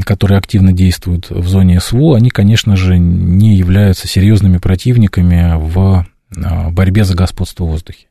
которые 0.05 0.39
активно 0.39 0.73
действуют 0.73 1.29
в 1.29 1.47
зоне 1.47 1.79
СВО, 1.79 2.15
они, 2.15 2.29
конечно 2.29 2.75
же, 2.75 2.97
не 2.97 3.55
являются 3.55 4.07
серьезными 4.07 4.57
противниками 4.57 5.53
в 5.57 6.07
а, 6.35 6.69
борьбе 6.71 7.03
за 7.03 7.15
господство 7.15 7.65
в 7.65 7.69
воздухе. 7.69 8.07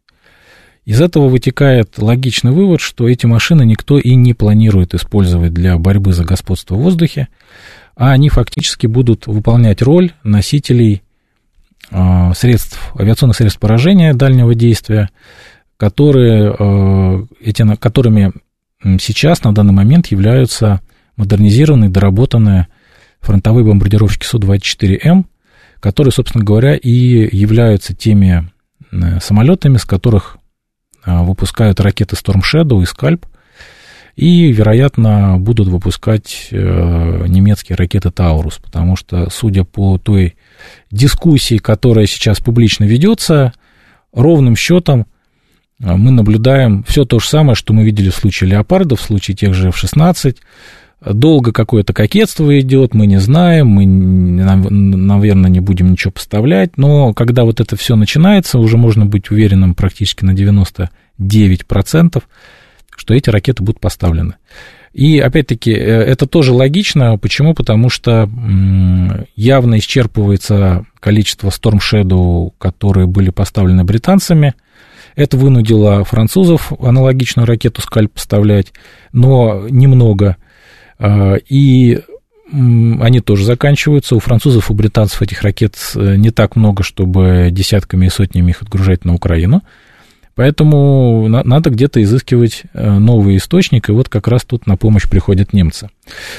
Из 0.85 1.01
этого 1.01 1.29
вытекает 1.29 1.99
логичный 1.99 2.53
вывод, 2.53 2.81
что 2.81 3.09
эти 3.09 3.27
машины 3.27 3.65
никто 3.65 3.99
и 3.99 4.15
не 4.15 4.35
планирует 4.35 4.95
использовать 4.95 5.53
для 5.53 5.79
борьбы 5.79 6.13
за 6.13 6.25
господство 6.25 6.77
в 6.77 6.83
воздухе, 6.83 7.29
а 7.97 8.13
они 8.13 8.29
фактически 8.29 8.87
будут 8.87 9.27
выполнять 9.27 9.83
роль 9.83 10.13
носителей 10.23 11.03
а, 11.91 12.35
средств, 12.35 12.93
авиационных 12.99 13.37
средств 13.37 13.61
поражения 13.61 14.15
дальнего 14.15 14.55
действия, 14.55 15.11
которые, 15.77 16.55
а, 16.57 17.27
эти, 17.41 17.65
которыми 17.77 18.33
сейчас 19.01 19.43
на 19.43 19.53
данный 19.53 19.73
момент 19.73 20.07
являются 20.09 20.81
модернизированные, 21.17 21.91
доработанные 21.91 22.69
фронтовые 23.21 23.65
бомбардировщики 23.65 24.27
Су-24М, 24.27 25.25
которые, 25.81 26.13
собственно 26.13 26.45
говоря, 26.45 26.77
и 26.77 26.91
являются 27.37 27.95
теми 27.95 28.51
э, 28.91 29.21
самолетами, 29.21 29.77
с 29.77 29.85
которых 29.85 30.39
э, 31.05 31.23
выпускают 31.23 31.81
ракеты 31.81 32.17
Storm 32.17 32.41
Shadow 32.43 32.83
и 32.83 32.85
Scalp, 32.85 33.25
и, 34.15 34.53
вероятно, 34.53 35.39
будут 35.39 35.69
выпускать 35.69 36.49
э, 36.51 37.25
немецкие 37.29 37.77
ракеты 37.77 38.11
Таурус, 38.11 38.59
потому 38.59 38.95
что, 38.97 39.31
судя 39.31 39.65
по 39.65 39.99
той 39.99 40.37
дискуссии, 40.91 41.57
которая 41.59 42.07
сейчас 42.07 42.41
публично 42.41 42.85
ведется, 42.85 43.53
ровным 44.13 44.55
счетом 44.55 45.07
мы 45.79 46.13
наблюдаем 46.13 46.85
все 46.85 47.05
то 47.05 47.19
же 47.19 47.27
самое, 47.27 47.57
что 47.57 47.73
мы 47.73 47.83
видели 47.83 48.11
в 48.11 48.15
случае 48.15 48.51
Леопардов, 48.51 49.01
в 49.01 49.05
случае 49.05 49.37
тех 49.37 49.53
же 49.53 49.71
F-16, 49.71 50.37
Долго 51.05 51.53
какое-то 51.53 51.93
кокетство 51.93 52.59
идет, 52.61 52.95
мы 52.95 53.07
не 53.07 53.19
знаем, 53.19 53.67
мы, 53.69 53.87
наверное, 53.87 55.51
не 55.51 55.61
будем 55.61 55.91
ничего 55.91 56.13
поставлять, 56.13 56.77
но 56.77 57.13
когда 57.13 57.45
вот 57.45 57.61
это 57.61 57.77
все 57.77 57.97
начинается, 57.97 58.59
уже 58.59 58.77
можно 58.77 59.05
быть 59.05 59.31
уверенным 59.31 59.75
практически 59.75 60.25
на 60.25 60.31
99%, 60.33 62.23
что 62.97 63.15
эти 63.15 63.31
ракеты 63.31 63.63
будут 63.63 63.81
поставлены. 63.81 64.35
И 64.93 65.19
опять-таки 65.19 65.73
э, 65.73 65.77
это 65.77 66.27
тоже 66.27 66.53
логично. 66.53 67.17
Почему? 67.19 67.55
Потому 67.55 67.89
что 67.89 68.29
явно 69.37 69.79
исчерпывается 69.79 70.85
количество 71.01 71.49
Storm 71.49 71.79
Shadow, 71.79 72.53
которые 72.59 73.07
были 73.07 73.31
поставлены 73.31 73.85
британцами. 73.85 74.55
Это 75.15 75.37
вынудило 75.37 76.05
французов 76.05 76.73
аналогичную 76.79 77.47
ракету 77.47 77.83
Скальп 77.83 78.13
поставлять, 78.13 78.73
но 79.13 79.67
немного. 79.69 80.37
А, 81.03 81.35
и 81.35 82.01
они 82.53 83.21
тоже 83.21 83.45
заканчиваются. 83.45 84.15
У 84.15 84.21
французов, 84.21 84.71
у 84.71 84.75
британцев 84.75 85.21
этих 85.21 85.43
ракет 85.43 85.75
э, 85.97 86.17
не 86.17 86.31
так 86.31 86.55
много, 86.55 86.83
чтобы 86.83 87.49
десятками 87.51 88.07
и 88.07 88.11
сотнями 88.11 88.51
их 88.51 88.63
отгружать 88.63 89.05
на 89.05 89.15
Украину. 89.15 89.63
Поэтому 90.35 91.29
надо 91.29 91.71
где-то 91.71 92.03
изыскивать 92.03 92.63
э, 92.73 92.99
новый 92.99 93.37
источник, 93.37 93.89
и 93.89 93.93
вот 93.93 94.09
как 94.09 94.29
раз 94.29 94.45
тут 94.45 94.67
на 94.67 94.77
помощь 94.77 95.09
приходят 95.09 95.53
немцы. 95.53 95.89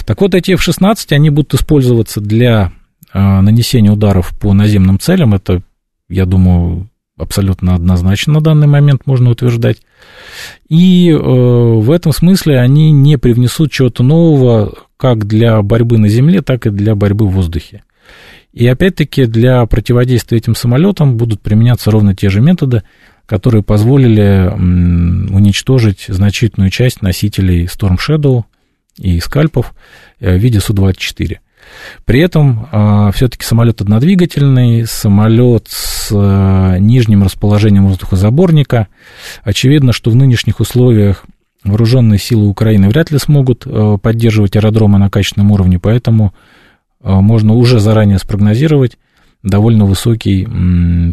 Так 0.05 0.21
вот, 0.21 0.33
эти 0.33 0.51
F-16, 0.51 1.11
они 1.11 1.29
будут 1.29 1.55
использоваться 1.55 2.21
для 2.21 2.71
э, 3.13 3.19
нанесения 3.19 3.91
ударов 3.91 4.33
по 4.39 4.53
наземным 4.53 4.97
целям. 4.99 5.33
Это, 5.33 5.61
я 6.09 6.25
думаю, 6.25 6.89
абсолютно 7.17 7.75
однозначно 7.75 8.33
на 8.33 8.41
данный 8.41 8.67
момент 8.67 9.05
можно 9.05 9.29
утверждать. 9.29 9.81
И 10.67 11.09
э, 11.09 11.15
в 11.15 11.91
этом 11.91 12.11
смысле 12.11 12.59
они 12.59 12.91
не 12.91 13.17
привнесут 13.17 13.71
чего-то 13.71 14.03
нового 14.03 14.73
как 14.97 15.25
для 15.27 15.61
борьбы 15.61 15.97
на 15.97 16.07
земле, 16.07 16.41
так 16.41 16.65
и 16.65 16.69
для 16.69 16.95
борьбы 16.95 17.27
в 17.27 17.31
воздухе. 17.31 17.83
И 18.51 18.67
опять-таки 18.67 19.25
для 19.25 19.65
противодействия 19.65 20.37
этим 20.37 20.55
самолетам 20.55 21.17
будут 21.17 21.41
применяться 21.41 21.91
ровно 21.91 22.15
те 22.15 22.29
же 22.29 22.39
методы, 22.39 22.83
которые 23.25 23.63
позволили 23.63 24.51
уничтожить 24.53 26.05
значительную 26.07 26.69
часть 26.69 27.01
носителей 27.01 27.65
Storm 27.65 27.97
Shadow 27.97 28.43
и 28.97 29.19
скальпов 29.19 29.73
э, 30.19 30.35
в 30.35 30.39
виде 30.39 30.59
Су-24. 30.59 31.37
При 32.05 32.19
этом 32.19 32.67
а, 32.71 33.11
все-таки 33.11 33.45
самолет 33.45 33.81
однодвигательный, 33.81 34.85
самолет 34.85 35.67
с 35.69 36.09
а, 36.13 36.77
нижним 36.77 37.23
расположением 37.23 37.87
воздухозаборника. 37.87 38.87
Очевидно, 39.43 39.93
что 39.93 40.11
в 40.11 40.15
нынешних 40.15 40.59
условиях 40.59 41.25
вооруженные 41.63 42.19
силы 42.19 42.47
Украины 42.47 42.89
вряд 42.89 43.11
ли 43.11 43.17
смогут 43.19 43.63
а, 43.65 43.97
поддерживать 43.97 44.55
аэродромы 44.55 44.97
на 44.99 45.09
качественном 45.09 45.51
уровне, 45.51 45.79
поэтому 45.79 46.33
можно 47.01 47.53
уже 47.53 47.79
заранее 47.79 48.17
спрогнозировать 48.17 48.97
довольно 49.43 49.83
высокий 49.83 50.47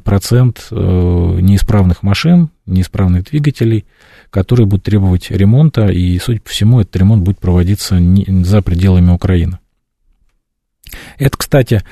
процент 0.05 0.69
неисправных 0.71 2.05
машин, 2.05 2.51
неисправных 2.65 3.25
двигателей, 3.25 3.87
которые 4.31 4.67
будут 4.67 4.85
требовать 4.85 5.33
ремонта, 5.33 5.89
и, 5.89 6.17
судя 6.21 6.41
по 6.41 6.51
всему, 6.51 6.81
этот 6.81 6.95
ремонт 6.97 7.25
будет 7.25 7.41
проводиться 7.41 7.99
за 8.45 8.63
пределами 8.63 9.11
Украины. 9.11 9.59
Это, 11.19 11.37
кстати, 11.37 11.83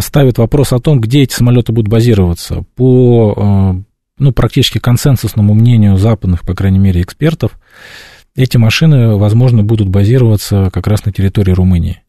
ставит 0.00 0.38
вопрос 0.38 0.72
о 0.72 0.80
том, 0.80 1.00
где 1.00 1.22
эти 1.22 1.34
самолеты 1.34 1.72
будут 1.72 1.88
базироваться. 1.88 2.64
По 2.76 3.84
ну, 4.18 4.32
практически 4.32 4.78
консенсусному 4.78 5.54
мнению 5.54 5.96
западных, 5.96 6.42
по 6.42 6.54
крайней 6.54 6.78
мере, 6.78 7.02
экспертов, 7.02 7.58
эти 8.36 8.56
машины, 8.56 9.16
возможно, 9.16 9.62
будут 9.62 9.88
базироваться 9.88 10.70
как 10.72 10.86
раз 10.86 11.04
на 11.04 11.12
территории 11.12 11.52
Румынии. 11.52 12.02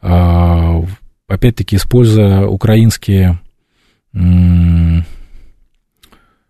А, 0.00 0.82
опять-таки, 1.28 1.76
используя 1.76 2.46
украинские 2.46 3.40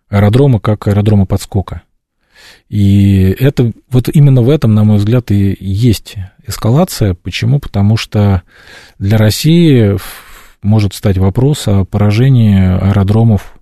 аэродромы 0.09 0.61
как 0.61 0.87
аэродромы 0.89 1.27
подскока. 1.27 1.83
И 2.69 3.35
это 3.39 3.73
вот 3.89 4.09
именно 4.09 4.43
в 4.43 4.51
этом, 4.51 4.75
на 4.75 4.85
мой 4.85 4.97
взгляд, 4.97 5.31
и 5.31 5.57
есть 5.61 6.17
эскалация. 6.47 7.15
Почему? 7.15 7.61
Потому 7.61 7.97
что 7.97 8.43
для 8.99 9.19
России 9.19 9.97
может 10.63 10.95
стать 10.95 11.19
вопрос 11.19 11.69
о 11.69 11.85
поражении 11.85 12.59
аэродромов 12.59 13.57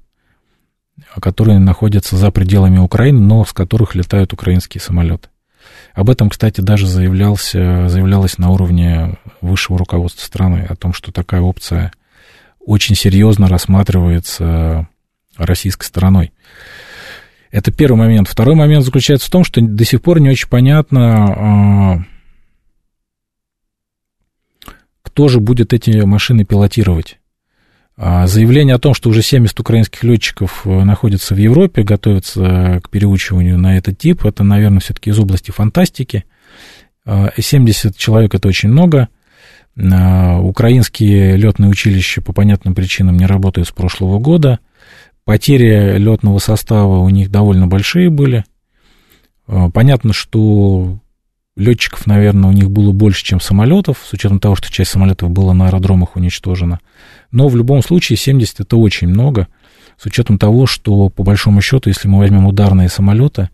которые 1.21 1.59
находятся 1.59 2.17
за 2.17 2.31
пределами 2.31 2.79
Украины, 2.79 3.21
но 3.21 3.45
с 3.45 3.53
которых 3.53 3.95
летают 3.95 4.33
украинские 4.33 4.81
самолеты. 4.81 5.29
Об 5.95 6.11
этом, 6.11 6.29
кстати, 6.29 6.61
даже 6.61 6.87
заявлялся, 6.87 7.89
заявлялось 7.89 8.39
на 8.39 8.51
уровне 8.51 9.17
высшего 9.41 9.79
руководства 9.79 10.25
страны, 10.25 10.67
о 10.69 10.75
том, 10.75 10.93
что 10.93 11.13
такая 11.13 11.41
опция 11.41 11.93
очень 12.59 12.97
серьезно 12.97 13.49
рассматривается 13.49 14.89
российской 15.37 15.85
стороной. 15.85 16.33
Это 17.55 17.71
первый 17.71 17.95
момент. 17.95 18.27
Второй 18.27 18.57
момент 18.57 18.85
заключается 18.85 19.29
в 19.29 19.31
том, 19.31 19.45
что 19.45 19.61
до 19.61 19.85
сих 19.85 20.03
пор 20.03 20.19
не 20.19 20.29
очень 20.29 20.49
понятно, 20.49 21.25
а, 21.25 22.05
кто 25.03 25.29
же 25.29 25.39
будет 25.39 25.73
эти 25.73 26.01
машины 26.01 26.45
пилотировать. 26.45 27.21
А 27.97 28.27
заявление 28.27 28.75
о 28.75 28.81
том, 28.81 28.93
что 28.93 29.09
уже 29.09 29.23
70 29.23 29.61
украинских 29.61 30.03
летчиков 30.03 30.63
э, 30.65 30.83
находятся 30.83 31.37
в 31.37 31.39
Европе, 31.39 31.85
готовятся 31.85 32.81
к 32.83 32.91
переучиванию 32.91 33.57
на 33.57 33.79
этот 33.79 33.99
тип, 33.99 34.25
это, 34.27 34.43
наверное, 34.43 34.81
все-таки 34.81 35.11
из 35.11 35.19
области 35.21 35.53
фантастики. 35.53 36.25
70 37.07 37.93
а, 37.93 37.95
человек 37.97 38.35
это 38.35 38.49
очень 38.49 38.71
много. 38.71 39.09
Украинские 39.77 41.37
летные 41.37 41.71
училища 41.71 42.21
по 42.21 42.33
понятным 42.33 42.75
причинам 42.75 43.17
не 43.17 43.27
работают 43.27 43.69
с 43.69 43.71
прошлого 43.71 44.19
года. 44.19 44.59
Потери 45.25 45.97
летного 45.97 46.39
состава 46.39 46.99
у 46.99 47.09
них 47.09 47.31
довольно 47.31 47.67
большие 47.67 48.11
были. 48.11 48.45
Понятно, 49.47 50.13
что 50.13 50.99
летчиков, 51.57 52.07
наверное, 52.07 52.51
у 52.51 52.53
них 52.53 52.71
было 52.71 52.93
больше, 52.93 53.25
чем 53.25 53.41
самолетов, 53.41 54.03
с 54.05 54.13
учетом 54.13 54.41
того, 54.41 54.57
что 54.57 54.73
часть 54.73 54.91
самолетов 54.91 55.31
была 55.31 55.55
на 55.55 55.67
аэродромах 55.67 56.17
уничтожена. 56.17 56.81
Но 57.31 57.49
в 57.49 57.57
любом 57.57 57.83
случае 57.83 58.17
70 58.17 58.61
это 58.61 58.77
очень 58.77 59.09
много, 59.09 59.49
с 59.97 60.07
учетом 60.07 60.39
того, 60.39 60.67
что 60.67 61.09
по 61.09 61.23
большому 61.23 61.61
счету, 61.61 61.89
если 61.89 62.09
мы 62.09 62.19
возьмем 62.19 62.47
ударные 62.47 62.89
самолеты, 62.89 63.51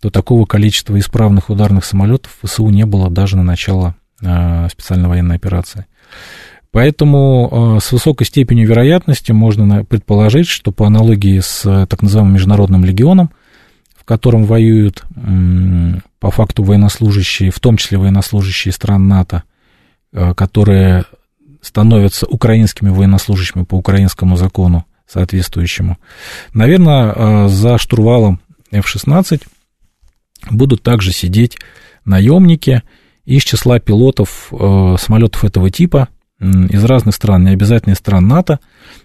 то 0.00 0.10
такого 0.10 0.46
количества 0.46 0.98
исправных 0.98 1.50
ударных 1.50 1.84
самолетов 1.84 2.36
в 2.40 2.46
ВСУ 2.46 2.68
не 2.70 2.86
было 2.86 3.10
даже 3.10 3.36
на 3.36 3.42
начало 3.42 3.96
э, 4.22 4.68
специальной 4.70 5.08
военной 5.08 5.36
операции. 5.36 5.86
Поэтому 6.72 7.76
э, 7.78 7.80
с 7.80 7.90
высокой 7.92 8.26
степенью 8.26 8.68
вероятности 8.68 9.32
можно 9.32 9.84
предположить, 9.84 10.46
что 10.46 10.70
по 10.70 10.86
аналогии 10.86 11.40
с 11.40 11.64
э, 11.64 11.86
так 11.86 12.02
называемым 12.02 12.34
Международным 12.34 12.84
легионом, 12.84 13.30
в 13.96 14.04
котором 14.04 14.44
воюют 14.44 15.04
по 16.18 16.30
факту 16.30 16.64
военнослужащие, 16.64 17.50
в 17.50 17.60
том 17.60 17.76
числе 17.76 17.98
военнослужащие 17.98 18.72
стран 18.72 19.06
НАТО, 19.06 19.44
которые 20.12 21.04
становятся 21.60 22.26
украинскими 22.26 22.88
военнослужащими 22.88 23.64
по 23.64 23.76
украинскому 23.76 24.36
закону 24.36 24.84
соответствующему. 25.06 25.98
Наверное, 26.54 27.12
э, 27.14 27.48
за 27.48 27.78
штурвалом 27.78 28.40
F-16 28.70 29.42
будут 30.50 30.82
также 30.82 31.12
сидеть 31.12 31.58
наемники 32.04 32.82
из 33.24 33.42
числа 33.42 33.80
пилотов 33.80 34.48
э, 34.52 34.96
самолетов 34.98 35.44
этого 35.44 35.70
типа 35.70 36.08
из 36.40 36.84
разных 36.84 37.14
стран, 37.14 37.44
не 37.44 37.50
обязательно 37.50 37.92
из 37.92 37.98
стран 37.98 38.26
НАТО. 38.26 38.60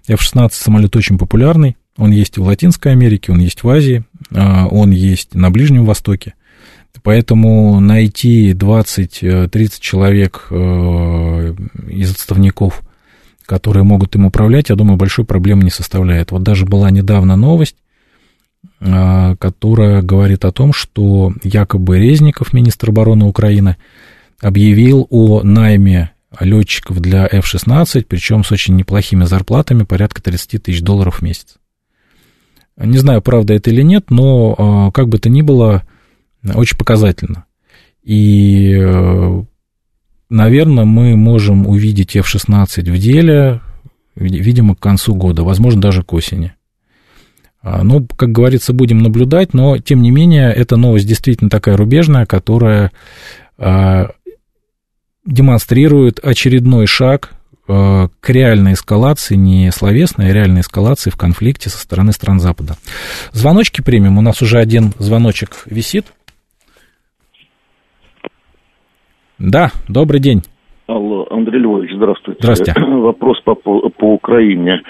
F-16 0.08 0.50
самолет 0.54 0.96
очень 0.96 1.18
популярный, 1.18 1.76
он 1.98 2.12
есть 2.12 2.38
в 2.38 2.44
Латинской 2.44 2.92
Америке, 2.92 3.32
он 3.32 3.40
есть 3.40 3.64
в 3.64 3.70
Азии, 3.70 4.04
э, 4.32 4.66
он 4.70 4.92
есть 4.92 5.34
на 5.34 5.52
Ближнем 5.52 5.86
Востоке. 5.86 6.34
Поэтому 7.04 7.80
найти 7.80 8.52
20-30 8.54 9.74
человек 9.80 10.48
э, 10.50 11.56
из 11.90 12.12
отставников, 12.12 12.82
которые 13.46 13.84
могут 13.84 14.16
им 14.16 14.26
управлять, 14.26 14.70
я 14.70 14.76
думаю, 14.76 14.98
большой 14.98 15.24
проблемы 15.24 15.64
не 15.64 15.70
составляет. 15.70 16.32
Вот 16.32 16.42
даже 16.44 16.66
была 16.66 16.90
недавно 16.90 17.36
новость, 17.36 17.78
э, 18.80 19.36
которая 19.38 20.02
говорит 20.02 20.46
о 20.46 20.52
том, 20.52 20.74
что 20.74 21.34
якобы 21.44 22.00
Резников, 22.00 22.54
министр 22.54 22.90
обороны 22.90 23.26
Украины, 23.26 23.78
объявил 24.42 25.08
о 25.10 25.44
найме 25.44 26.12
летчиков 26.40 27.00
для 27.00 27.26
F-16, 27.26 28.06
причем 28.08 28.44
с 28.44 28.52
очень 28.52 28.76
неплохими 28.76 29.26
зарплатами, 29.26 29.84
порядка 29.84 30.22
30 30.22 30.64
тысяч 30.64 30.82
долларов 30.82 31.20
в 31.20 31.22
месяц. 31.22 31.58
Не 32.78 32.98
знаю, 32.98 33.22
правда 33.22 33.54
это 33.54 33.70
или 33.70 33.82
нет, 33.82 34.12
но 34.12 34.88
э, 34.90 34.92
как 34.94 35.08
бы 35.08 35.18
то 35.18 35.30
ни 35.30 35.42
было, 35.42 35.84
очень 36.44 36.78
показательно. 36.78 37.46
И, 38.04 38.74
э, 38.78 39.44
наверное, 40.30 40.86
мы 40.86 41.16
можем 41.16 41.68
увидеть 41.68 42.16
F-16 42.16 42.92
в 42.92 42.98
деле, 42.98 43.62
видимо, 44.16 44.76
к 44.76 44.80
концу 44.80 45.16
года, 45.16 45.44
возможно, 45.44 45.82
даже 45.82 46.04
к 46.04 46.14
осени. 46.14 46.54
А, 47.62 47.84
ну, 47.84 48.06
как 48.06 48.32
говорится, 48.32 48.74
будем 48.74 49.00
наблюдать, 49.00 49.56
но, 49.56 49.80
тем 49.80 50.04
не 50.04 50.12
менее, 50.12 50.54
эта 50.54 50.78
новость 50.78 51.08
действительно 51.08 51.50
такая 51.50 51.76
рубежная, 51.76 52.28
которая 52.28 52.92
а, 53.58 54.12
демонстрирует 55.26 56.20
очередной 56.24 56.86
шаг 56.88 57.32
а, 57.68 58.08
к 58.20 58.30
реальной 58.30 58.74
эскалации, 58.74 59.36
не 59.36 59.72
словесной, 59.72 60.30
а 60.30 60.34
реальной 60.34 60.62
эскалации 60.62 61.10
в 61.10 61.18
конфликте 61.18 61.70
со 61.70 61.78
стороны 61.78 62.12
стран 62.12 62.40
Запада. 62.40 62.74
Звоночки 63.32 63.82
примем. 63.82 64.18
У 64.18 64.22
нас 64.22 64.42
уже 64.42 64.60
один 64.60 64.92
звоночек 65.00 65.64
висит. 65.66 66.06
Да, 69.40 69.72
добрый 69.88 70.22
день. 70.22 70.44
Алло, 70.88 71.28
Андрей 71.32 71.60
Львович, 71.62 71.92
здравствуйте. 71.96 72.40
Здравствуйте. 72.42 72.80
Вопрос 72.80 73.42
по, 73.44 73.56
по 73.56 74.14
Украине. 74.14 74.82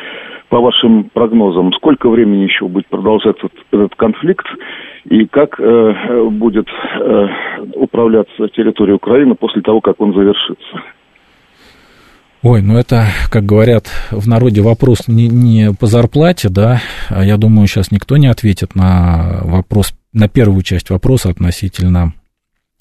По 0.50 0.60
вашим 0.60 1.10
прогнозам, 1.14 1.74
сколько 1.74 2.10
времени 2.10 2.44
еще 2.44 2.68
будет 2.68 2.88
продолжаться 2.88 3.48
этот, 3.48 3.52
этот 3.72 3.96
конфликт 3.96 4.46
и 5.10 5.26
как 5.26 5.60
э, 5.60 6.30
будет 6.32 6.68
э, 6.68 7.28
управляться 7.76 8.48
территория 8.56 8.94
Украины 8.94 9.36
после 9.36 9.62
того, 9.62 9.82
как 9.82 10.00
он 10.00 10.14
завершится? 10.14 10.84
Ой, 12.48 12.62
ну 12.62 12.78
это, 12.78 13.08
как 13.32 13.44
говорят 13.44 13.88
в 14.12 14.28
народе, 14.28 14.62
вопрос 14.62 15.08
не, 15.08 15.28
не 15.28 15.74
по 15.74 15.88
зарплате, 15.88 16.50
да, 16.50 16.80
а 17.10 17.26
я 17.26 17.38
думаю, 17.38 17.66
сейчас 17.66 17.90
никто 17.90 18.18
не 18.18 18.28
ответит 18.28 18.76
на 18.76 19.40
вопрос, 19.44 19.96
на 20.14 20.30
первую 20.30 20.62
часть 20.62 20.92
вопроса 20.92 21.30
относительно 21.30 22.14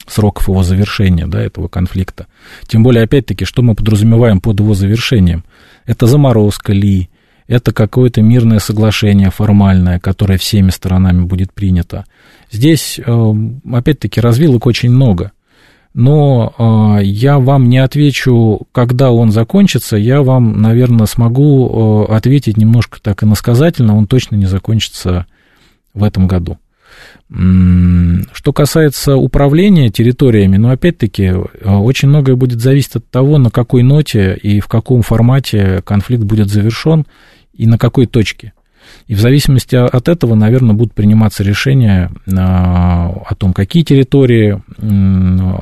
сроков 0.07 0.49
его 0.49 0.63
завершения, 0.63 1.27
да, 1.27 1.41
этого 1.41 1.69
конфликта. 1.69 2.27
Тем 2.67 2.83
более, 2.83 3.05
опять-таки, 3.05 3.47
что 3.47 3.63
мы 3.63 3.75
подразумеваем 3.75 4.43
под 4.43 4.61
его 4.61 4.75
завершением? 4.75 5.45
Это 5.87 6.07
заморозка 6.07 6.75
ли, 6.75 7.09
это 7.47 7.73
какое-то 7.73 8.23
мирное 8.23 8.59
соглашение 8.59 9.31
формальное, 9.31 9.99
которое 9.99 10.39
всеми 10.39 10.71
сторонами 10.71 11.25
будет 11.25 11.53
принято. 11.53 12.05
Здесь, 12.51 12.99
э, 13.05 13.35
опять-таки, 13.73 14.21
развилок 14.21 14.67
очень 14.67 14.91
много. 14.91 15.33
Но 15.95 16.99
э, 16.99 17.05
я 17.05 17.39
вам 17.39 17.69
не 17.69 17.79
отвечу, 17.79 18.63
когда 18.73 19.13
он 19.13 19.31
закончится, 19.31 19.97
я 19.97 20.23
вам, 20.23 20.61
наверное, 20.61 21.07
смогу 21.07 22.07
э, 22.09 22.13
ответить 22.15 22.57
немножко 22.57 23.01
так 23.01 23.23
иносказательно, 23.23 23.97
он 23.97 24.07
точно 24.07 24.35
не 24.37 24.47
закончится 24.47 25.27
в 25.93 26.03
этом 26.03 26.27
году. 26.27 26.59
Что 27.31 28.53
касается 28.53 29.17
управления 29.17 29.89
территориями, 29.89 30.57
ну, 30.57 30.71
опять-таки, 30.71 31.25
э, 31.25 31.43
очень 31.65 32.09
многое 32.09 32.37
будет 32.37 32.61
зависеть 32.61 32.97
от 32.97 33.11
того, 33.11 33.39
на 33.39 33.51
какой 33.51 33.83
ноте 33.83 34.39
и 34.41 34.61
в 34.61 34.67
каком 34.67 35.03
формате 35.03 35.81
конфликт 35.85 36.25
будет 36.25 36.49
завершен 36.49 37.07
и 37.57 37.67
на 37.67 37.79
какой 37.79 38.07
точке. 38.07 38.53
И 39.07 39.15
в 39.15 39.21
зависимости 39.21 39.77
от 39.77 40.09
этого, 40.09 40.35
наверное, 40.35 40.75
будут 40.75 40.95
приниматься 40.95 41.43
решения 41.43 42.11
о 42.27 43.35
том, 43.37 43.53
какие 43.53 43.83
территории 43.83 44.61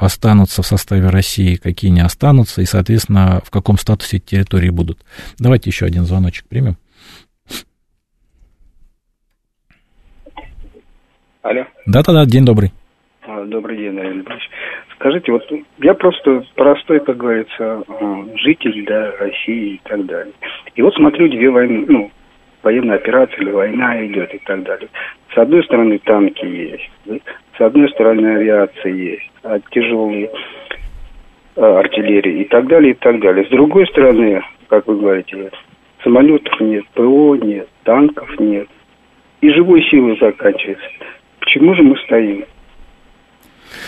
останутся 0.05 0.63
в 0.63 0.67
составе 0.67 1.09
России, 1.09 1.57
какие 1.57 1.91
не 1.91 2.01
останутся, 2.01 2.63
и, 2.63 2.65
соответственно, 2.65 3.41
в 3.45 3.51
каком 3.51 3.79
статусе 3.79 4.17
эти 4.19 4.25
территории 4.25 4.71
будут. 4.71 4.99
Давайте 5.39 5.71
еще 5.71 5.87
один 5.87 6.05
звоночек 6.05 6.47
примем. 6.49 6.77
Алло. 11.43 11.65
Да-да-да, 11.87 12.25
день 12.25 12.45
добрый. 12.45 12.73
А, 13.23 13.45
добрый 13.45 13.77
день, 13.77 13.93
Наверное. 13.93 14.25
Скажите, 15.03 15.33
вот 15.33 15.43
я 15.79 15.95
просто 15.95 16.45
простой, 16.55 17.01
как 17.01 17.17
говорится, 17.17 17.83
житель 18.37 18.85
да, 18.87 19.11
России 19.19 19.75
и 19.75 19.81
так 19.83 20.07
далее. 20.07 20.33
И 20.77 20.83
вот 20.83 20.95
смотрю 20.95 21.29
две 21.29 21.51
войны, 21.51 21.85
ну, 21.89 22.11
военная 22.63 22.99
операция 22.99 23.37
или 23.39 23.51
война 23.51 24.07
идет 24.07 24.33
и 24.33 24.39
так 24.39 24.63
далее. 24.63 24.89
С 25.35 25.39
одной 25.39 25.65
стороны 25.65 25.99
танки 25.99 26.45
есть, 26.45 26.89
да? 27.05 27.17
с 27.59 27.61
одной 27.61 27.89
стороны 27.89 28.37
авиация 28.37 28.93
есть, 28.93 29.29
а 29.43 29.59
тяжелые 29.73 30.31
а, 31.57 31.81
артиллерии 31.81 32.43
и 32.43 32.45
так 32.45 32.69
далее, 32.69 32.93
и 32.93 32.95
так 32.95 33.19
далее. 33.19 33.45
С 33.45 33.49
другой 33.49 33.89
стороны, 33.89 34.41
как 34.69 34.87
вы 34.87 35.01
говорите, 35.01 35.51
самолетов 36.05 36.61
нет, 36.61 36.85
ПО 36.95 37.35
нет, 37.35 37.67
танков 37.83 38.39
нет. 38.39 38.69
И 39.41 39.51
живой 39.51 39.83
силы 39.91 40.17
заканчивается. 40.21 40.87
Почему 41.41 41.75
же 41.75 41.83
мы 41.83 41.97
стоим? 42.05 42.45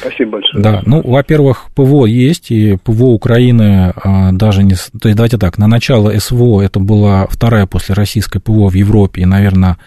Спасибо 0.01 0.33
большое. 0.33 0.63
Да, 0.63 0.83
ну, 0.85 1.03
во-первых, 1.03 1.67
ПВО 1.75 2.07
есть, 2.07 2.51
и 2.51 2.77
ПВО 2.77 3.07
Украины 3.07 3.93
а, 3.97 4.33
даже 4.33 4.63
не... 4.63 4.75
То 4.75 5.09
есть, 5.09 5.17
давайте 5.17 5.39
так, 5.39 5.59
на 5.59 5.67
начало 5.67 6.17
СВО 6.19 6.61
это 6.61 6.81
была 6.81 7.27
вторая 7.29 7.67
после 7.67 7.95
российской 7.95 8.41
ПВО 8.41 8.69
в 8.69 8.75
Европе, 8.75 9.23
и, 9.23 9.27
наверное, 9.27 9.79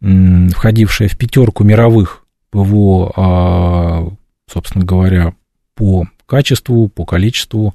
входившая 0.00 1.08
в 1.08 1.16
пятерку 1.16 1.64
мировых 1.64 2.24
ПВО, 2.50 3.12
а, 3.16 4.08
собственно 4.50 4.84
говоря, 4.84 5.34
по 5.74 6.06
качеству, 6.26 6.88
по 6.88 7.04
количеству 7.04 7.74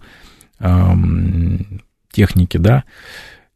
а, 0.60 0.96
техники, 2.12 2.58
да, 2.58 2.84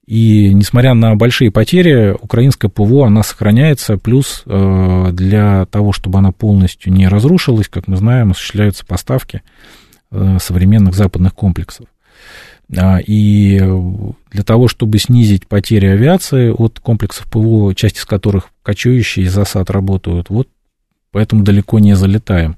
и 0.06 0.54
несмотря 0.54 0.94
на 0.94 1.16
большие 1.16 1.50
потери, 1.50 2.16
украинская 2.20 2.70
ПВО, 2.70 3.08
она 3.08 3.24
сохраняется, 3.24 3.98
плюс 3.98 4.44
э, 4.46 5.10
для 5.14 5.66
того, 5.68 5.94
чтобы 5.94 6.20
она 6.20 6.32
полностью 6.32 6.92
не 6.92 7.08
разрушилась, 7.08 7.70
как 7.70 7.88
мы 7.88 7.96
знаем, 7.96 8.32
осуществляются 8.32 8.86
поставки 8.86 9.44
э, 10.12 10.38
современных 10.42 10.94
западных 10.94 11.34
комплексов. 11.34 11.88
А, 12.76 13.00
и 13.00 13.60
для 14.32 14.44
того, 14.44 14.68
чтобы 14.68 14.98
снизить 15.00 15.48
потери 15.48 15.86
авиации 15.86 16.50
от 16.50 16.80
комплексов 16.80 17.30
ПВО, 17.30 17.74
часть 17.74 17.98
из 17.98 18.06
которых 18.06 18.50
кочующие 18.62 19.26
из 19.26 19.34
засад 19.34 19.70
работают, 19.70 20.30
вот 20.30 20.50
поэтому 21.12 21.44
далеко 21.44 21.80
не 21.80 21.96
залетаем 21.96 22.58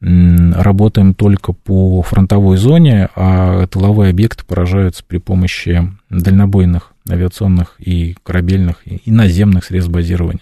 работаем 0.00 1.12
только 1.14 1.52
по 1.52 2.00
фронтовой 2.02 2.56
зоне, 2.56 3.08
а 3.14 3.66
тыловые 3.66 4.10
объекты 4.10 4.44
поражаются 4.46 5.04
при 5.06 5.18
помощи 5.18 5.90
дальнобойных 6.08 6.92
авиационных 7.08 7.76
и 7.78 8.16
корабельных 8.22 8.76
и 8.86 9.10
наземных 9.10 9.64
средств 9.64 9.92
базирования. 9.92 10.40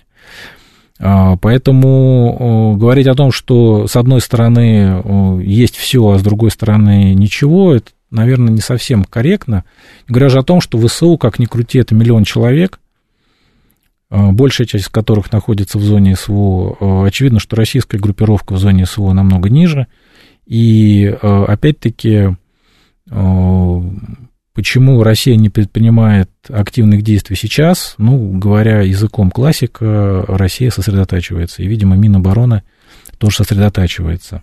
А, 1.01 1.37
поэтому 1.37 2.77
говорить 2.79 3.07
о 3.07 3.15
том, 3.15 3.33
что 3.33 3.87
с 3.87 3.97
одной 3.97 4.21
стороны 4.21 5.41
есть 5.43 5.77
все, 5.77 6.09
а 6.09 6.19
с 6.19 6.23
другой 6.23 6.51
стороны 6.51 7.15
ничего, 7.15 7.75
это, 7.75 7.91
наверное, 8.11 8.53
не 8.53 8.61
совсем 8.61 9.05
корректно. 9.05 9.65
Говоря 10.09 10.29
же 10.29 10.39
о 10.39 10.45
том, 10.45 10.61
что 10.61 10.79
ВСУ, 10.79 11.17
как 11.17 11.39
ни 11.39 11.47
крути, 11.47 11.79
это 11.79 11.95
миллион 11.95 12.25
человек, 12.25 12.81
большая 14.11 14.67
часть 14.67 14.89
которых 14.89 15.33
находится 15.33 15.79
в 15.79 15.83
зоне 15.83 16.17
СВО. 16.17 16.77
А, 16.81 17.05
очевидно, 17.07 17.41
что 17.41 17.57
российская 17.57 17.99
группировка 17.99 18.55
в 18.55 18.59
зоне 18.59 18.87
СВО 18.87 19.13
намного 19.13 19.49
ниже. 19.51 19.87
И 20.47 21.15
а, 21.21 21.45
опять-таки, 21.47 22.37
почему 24.55 25.03
Россия 25.03 25.37
не 25.37 25.51
предпринимает 25.51 26.31
активных 26.49 27.03
действий 27.03 27.37
сейчас? 27.37 27.95
Ну, 27.99 28.39
говоря 28.39 28.81
языком 28.81 29.31
классика, 29.31 30.25
Россия 30.27 30.71
сосредотачивается. 30.71 31.63
И, 31.63 31.67
видимо, 31.67 31.97
Минобороны 31.97 32.63
тоже 33.19 33.37
сосредотачивается. 33.39 34.43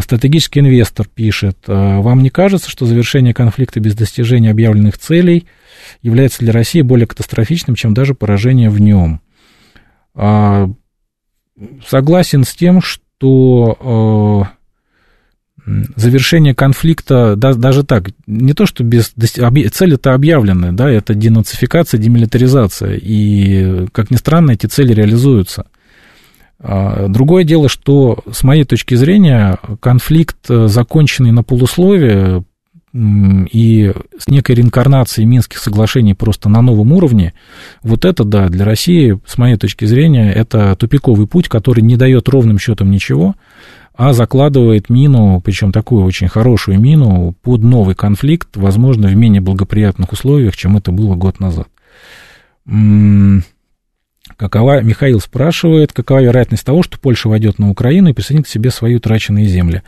Стратегический 0.00 0.60
инвестор 0.60 1.06
пишет, 1.06 1.58
вам 1.66 2.22
не 2.22 2.30
кажется, 2.30 2.70
что 2.70 2.86
завершение 2.86 3.34
конфликта 3.34 3.80
без 3.80 3.94
достижения 3.94 4.50
объявленных 4.50 4.98
целей– 4.98 5.46
является 6.02 6.40
для 6.40 6.52
России 6.52 6.82
более 6.82 7.06
катастрофичным, 7.06 7.76
чем 7.76 7.94
даже 7.94 8.14
поражение 8.14 8.70
в 8.70 8.80
нем. 8.80 9.20
А, 10.14 10.70
согласен 11.86 12.44
с 12.44 12.54
тем, 12.54 12.80
что 12.80 14.48
завершение 15.96 16.54
конфликта, 16.54 17.36
да, 17.36 17.54
даже 17.54 17.84
так, 17.84 18.10
не 18.26 18.52
то, 18.52 18.66
что 18.66 18.84
без 18.84 19.14
цель 19.14 19.94
это 19.94 20.12
объявленная, 20.12 20.72
да, 20.72 20.90
это 20.90 21.14
денацификация, 21.14 21.98
демилитаризация, 21.98 22.98
и, 23.00 23.86
как 23.92 24.10
ни 24.10 24.16
странно, 24.16 24.50
эти 24.50 24.66
цели 24.66 24.92
реализуются. 24.92 25.66
А, 26.66 27.08
другое 27.08 27.44
дело, 27.44 27.68
что, 27.68 28.20
с 28.32 28.42
моей 28.42 28.64
точки 28.64 28.94
зрения, 28.94 29.58
конфликт, 29.80 30.36
э, 30.48 30.66
законченный 30.66 31.30
на 31.30 31.42
полусловие, 31.42 32.42
и 32.94 33.92
с 34.16 34.28
некой 34.28 34.54
реинкарнацией 34.54 35.26
Минских 35.26 35.58
соглашений 35.58 36.14
просто 36.14 36.48
на 36.48 36.62
новом 36.62 36.92
уровне, 36.92 37.34
вот 37.82 38.04
это, 38.04 38.22
да, 38.22 38.48
для 38.48 38.64
России, 38.64 39.18
с 39.26 39.36
моей 39.36 39.56
точки 39.56 39.84
зрения, 39.84 40.32
это 40.32 40.76
тупиковый 40.76 41.26
путь, 41.26 41.48
который 41.48 41.82
не 41.82 41.96
дает 41.96 42.28
ровным 42.28 42.58
счетом 42.58 42.92
ничего, 42.92 43.34
а 43.96 44.12
закладывает 44.12 44.90
мину, 44.90 45.42
причем 45.44 45.72
такую 45.72 46.04
очень 46.04 46.28
хорошую 46.28 46.80
мину, 46.80 47.34
под 47.42 47.62
новый 47.62 47.96
конфликт, 47.96 48.56
возможно, 48.56 49.08
в 49.08 49.16
менее 49.16 49.40
благоприятных 49.40 50.12
условиях, 50.12 50.56
чем 50.56 50.76
это 50.76 50.92
было 50.92 51.16
год 51.16 51.40
назад. 51.40 51.66
Какова, 54.36 54.82
Михаил 54.82 55.20
спрашивает, 55.20 55.92
какова 55.92 56.22
вероятность 56.22 56.64
того, 56.64 56.82
что 56.82 56.98
Польша 56.98 57.28
войдет 57.28 57.58
на 57.58 57.70
Украину 57.70 58.10
и 58.10 58.12
присоединит 58.12 58.46
к 58.46 58.50
себе 58.50 58.70
свои 58.70 58.96
утраченные 58.96 59.46
земли? 59.46 59.82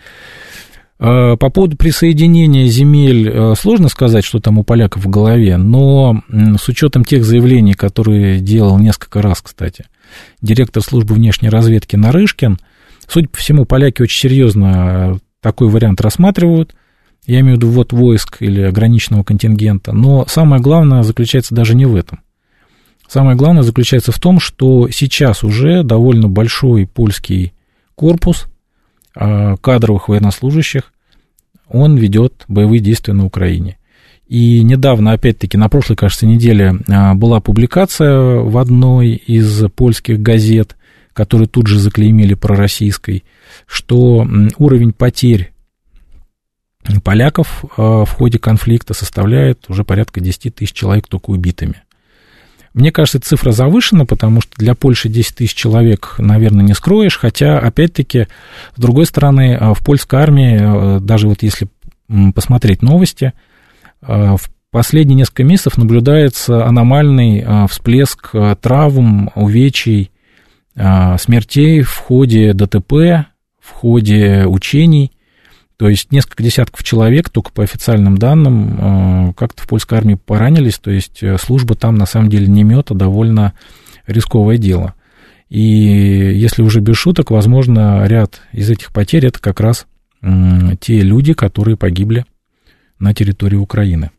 Э, 0.99 1.37
по 1.39 1.51
поводу 1.51 1.77
присоединения 1.77 2.67
земель 2.67 3.29
э, 3.29 3.55
сложно 3.59 3.89
сказать, 3.89 4.25
что 4.25 4.39
там 4.39 4.59
у 4.59 4.65
поляков 4.65 5.05
в 5.05 5.11
голове, 5.11 5.57
но 5.57 6.23
с 6.31 6.69
учетом 6.69 7.05
тех 7.05 7.25
заявлений, 7.25 7.75
которые 7.75 8.41
делал 8.41 8.79
несколько 8.79 9.21
раз, 9.21 9.43
кстати, 9.43 9.85
директор 10.41 10.83
службы 10.83 11.15
внешней 11.15 11.51
разведки 11.51 11.97
Нарышкин, 11.97 12.59
судя 13.07 13.29
по 13.29 13.37
всему, 13.37 13.67
поляки 13.67 14.03
очень 14.03 14.21
серьезно 14.21 15.19
такой 15.43 15.69
вариант 15.69 16.01
рассматривают, 16.01 16.75
я 17.27 17.41
имею 17.41 17.57
в 17.57 17.59
виду 17.59 17.69
ввод 17.69 17.93
войск 17.93 18.39
или 18.41 18.63
ограниченного 18.63 19.23
контингента, 19.23 19.93
но 19.93 20.25
самое 20.29 20.63
главное 20.63 21.03
заключается 21.03 21.55
даже 21.55 21.75
не 21.75 21.85
в 21.85 21.95
этом. 21.95 22.21
Самое 23.09 23.37
главное 23.37 23.63
заключается 23.63 24.13
в 24.13 24.19
том, 24.19 24.41
что 24.41 24.89
сейчас 24.91 25.45
уже 25.45 25.83
довольно 25.83 26.29
большой 26.29 26.87
польский 26.87 27.53
корпус– 27.95 28.47
Э, 29.19 29.57
кадровых 29.59 30.09
военнослужащих, 30.09 30.93
он 31.69 31.97
ведет 31.97 32.45
боевые 32.49 32.81
действия 32.81 33.15
на 33.15 33.25
Украине. 33.25 33.79
И 34.29 34.63
недавно, 34.63 35.13
опять-таки, 35.13 35.57
на 35.57 35.71
прошлой, 35.71 35.97
кажется, 35.97 36.27
неделе 36.27 36.75
э, 36.87 37.15
была 37.15 37.41
публикация 37.41 38.41
в 38.41 38.59
одной 38.59 39.13
из 39.13 39.65
польских 39.71 40.21
газет, 40.21 40.77
которую 41.15 41.49
тут 41.49 41.67
же 41.67 41.79
заклеймили 41.79 42.35
пророссийской, 42.35 43.25
что 43.67 44.29
уровень 44.59 44.93
потерь 44.93 45.55
поляков 47.03 47.65
э, 47.65 47.81
в 47.81 48.11
ходе 48.11 48.39
конфликта 48.39 48.93
составляет 48.93 49.71
уже 49.71 49.83
порядка 49.83 50.21
10 50.21 50.55
тысяч 50.55 50.75
человек 50.75 51.09
только 51.09 51.31
убитыми. 51.31 51.83
Мне 52.77 52.93
кажется, 52.93 53.19
цифра 53.19 53.53
завышена, 53.53 54.05
потому 54.05 54.43
что 54.43 54.53
для 54.59 54.75
Польши 54.75 55.09
10 55.09 55.37
тысяч 55.37 55.55
человек, 55.55 56.17
наверное, 56.19 56.63
не 56.63 56.75
скроешь, 56.75 57.17
хотя, 57.17 57.59
опять-таки, 57.59 58.27
с 58.77 58.79
другой 58.79 59.07
стороны, 59.07 59.57
э, 59.59 59.73
в 59.73 59.83
польской 59.83 60.21
армии, 60.21 60.59
э, 60.61 61.01
даже 61.01 61.27
вот 61.27 61.43
если 61.43 61.69
посмотреть 62.35 62.83
новости, 62.83 63.33
э, 64.03 64.37
в 64.37 64.51
последние 64.71 65.17
несколько 65.17 65.43
месяцев 65.43 65.79
наблюдается 65.79 66.67
аномальный 66.67 67.67
всплеск 67.67 68.33
травм, 68.61 69.31
увечий, 69.35 70.11
смертей 70.75 71.81
в 71.81 71.97
ходе 71.97 72.53
ДТП, 72.53 73.25
в 73.59 73.71
ходе 73.73 74.45
учений. 74.47 75.13
То 75.77 75.89
есть 75.91 76.11
несколько 76.11 76.43
десятков 76.43 76.83
человек, 76.85 77.29
только 77.29 77.53
по 77.53 77.63
официальным 77.63 78.17
данным, 78.17 79.29
э, 79.29 79.33
как-то 79.35 79.63
в 79.63 79.69
польской 79.69 79.99
армии 79.99 80.15
поранились. 80.15 80.79
То 80.79 80.91
есть 80.91 81.23
э, 81.23 81.37
служба 81.39 81.75
там 81.75 81.97
на 81.97 82.07
самом 82.07 82.31
деле 82.31 82.47
не 82.47 82.65
мета, 82.65 82.95
довольно 82.95 83.53
рисковое 84.07 84.57
дело. 84.57 84.95
И 85.49 85.61
если 85.61 86.63
уже 86.63 86.81
без 86.81 86.97
шуток, 86.97 87.31
возможно, 87.31 88.07
ряд 88.07 88.41
из 88.53 88.71
этих 88.71 88.93
потерь 88.93 89.27
это 89.27 89.39
как 89.39 89.61
раз 89.61 89.87
те 90.81 91.01
люди, 91.03 91.35
которые 91.35 91.77
погибли 91.77 92.25
на 92.99 93.15
территории 93.15 93.57
Украины. 93.57 94.11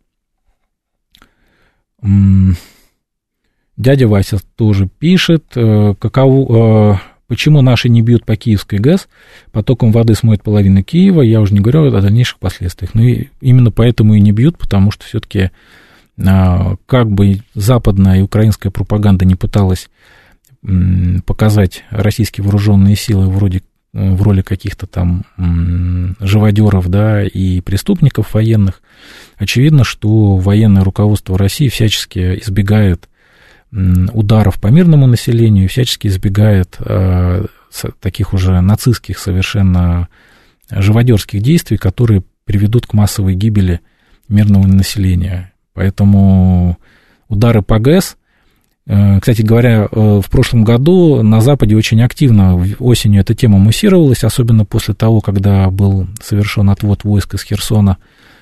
Дядя 3.76 4.08
Вася 4.08 4.38
тоже 4.56 4.88
пишет, 4.88 5.48
каково, 5.54 7.02
почему 7.28 7.62
наши 7.62 7.90
не 7.90 8.02
бьют 8.02 8.26
по 8.26 8.36
Киевской 8.36 8.80
ГЭС, 8.80 9.08
потоком 9.52 9.92
воды 9.92 10.16
смоет 10.16 10.44
половину 10.44 10.84
Киева, 10.84 11.22
я 11.22 11.42
уже 11.42 11.54
не 11.54 11.60
говорю 11.60 11.86
о 11.86 12.02
дальнейших 12.02 12.40
последствиях. 12.40 12.96
Но 12.96 13.04
и 13.04 13.28
именно 13.42 13.72
поэтому 13.72 14.16
и 14.16 14.22
не 14.22 14.32
бьют, 14.32 14.58
потому 14.58 14.92
что 14.92 15.06
все-таки 15.06 15.52
как 16.18 17.12
бы 17.12 17.42
западная 17.54 18.20
и 18.20 18.24
украинская 18.24 18.72
пропаганда 18.72 19.26
не 19.26 19.36
пыталась 19.36 19.90
показать 21.26 21.84
российские 21.92 22.44
вооруженные 22.44 22.96
силы 22.96 23.30
вроде 23.30 23.62
в 23.94 24.22
роли 24.22 24.42
каких-то 24.42 24.88
там 24.88 25.26
живодеров, 26.20 26.90
да, 26.90 27.24
и 27.24 27.62
преступников 27.62 28.34
военных, 28.34 28.82
очевидно, 29.38 29.84
что 29.84 30.38
военное 30.38 30.84
руководство 30.84 31.38
России 31.38 31.70
всячески 31.70 32.40
избегает 32.42 33.08
ударов 33.72 34.60
по 34.60 34.68
мирному 34.68 35.08
населению 35.08 35.68
всячески 35.68 36.08
избегает 36.08 36.78
э, 36.80 37.46
таких 38.00 38.34
уже 38.34 38.62
нацистских 38.62 39.20
совершенно 39.20 40.08
живодерских 40.70 41.42
действий, 41.42 41.78
которые 41.78 42.24
приведут 42.46 42.88
к 42.88 42.94
массовой 42.94 43.36
гибели 43.36 43.82
мирного 44.30 44.68
населения. 44.68 45.54
Поэтому 45.74 46.78
удары 47.28 47.62
по 47.62 47.80
ГЭС– 47.80 48.18
Э, 48.88 49.20
кстати 49.20 49.42
говоря, 49.42 49.88
э, 49.92 50.22
в 50.24 50.30
прошлом 50.30 50.64
году 50.64 51.22
на 51.22 51.42
Западе 51.42 51.76
очень 51.76 52.02
активно 52.02 52.56
осенью 52.80 53.22
эта 53.22 53.36
тема 53.36 53.58
муссировалась, 53.58 54.24
особенно 54.24 54.64
после 54.64 54.94
того, 54.94 55.20
когда 55.20 55.70
был 55.70 56.08
совершен 56.24 56.70
отвод 56.70 57.04
войск 57.04 57.36
из 57.36 57.44
Херсона, 57.44 57.98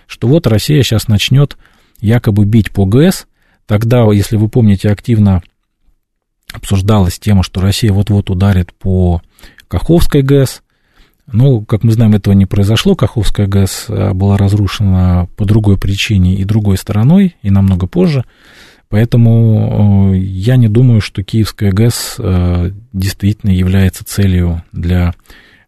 что 0.06 0.28
вот 0.28 0.46
Россия 0.46 0.84
сейчас 0.84 1.08
начнет 1.08 1.58
якобы 2.00 2.46
бить 2.46 2.72
по 2.72 2.86
ГЭС. 2.86 3.26
Тогда, 3.68 4.06
если 4.12 4.38
вы 4.38 4.50
помните, 4.50 4.90
активно 4.90 5.42
обсуждалась 6.54 7.20
тема, 7.20 7.44
что 7.44 7.62
Россия 7.62 7.92
вот-вот 7.92 8.30
ударит 8.30 8.74
по 8.74 9.22
Каховской 9.68 10.22
ГЭС. 10.22 10.62
Ну, 11.32 11.66
как 11.66 11.84
мы 11.84 11.92
знаем, 11.92 12.14
этого 12.14 12.34
не 12.34 12.46
произошло. 12.46 12.96
Каховская 12.96 13.48
ГЭС 13.48 13.86
э, 13.90 14.14
была 14.14 14.38
разрушена 14.38 15.28
по 15.36 15.46
другой 15.46 15.78
причине 15.80 16.36
и 16.36 16.44
другой 16.44 16.78
стороной, 16.78 17.36
и 17.42 17.50
намного 17.50 17.88
позже. 17.88 18.26
Поэтому 18.90 20.14
э, 20.14 20.18
я 20.18 20.56
не 20.56 20.68
думаю, 20.68 21.02
что 21.02 21.24
Киевская 21.24 21.72
ГЭС 21.72 22.16
э, 22.20 22.72
действительно 22.94 23.52
является 23.52 24.06
целью 24.06 24.64
для 24.72 25.14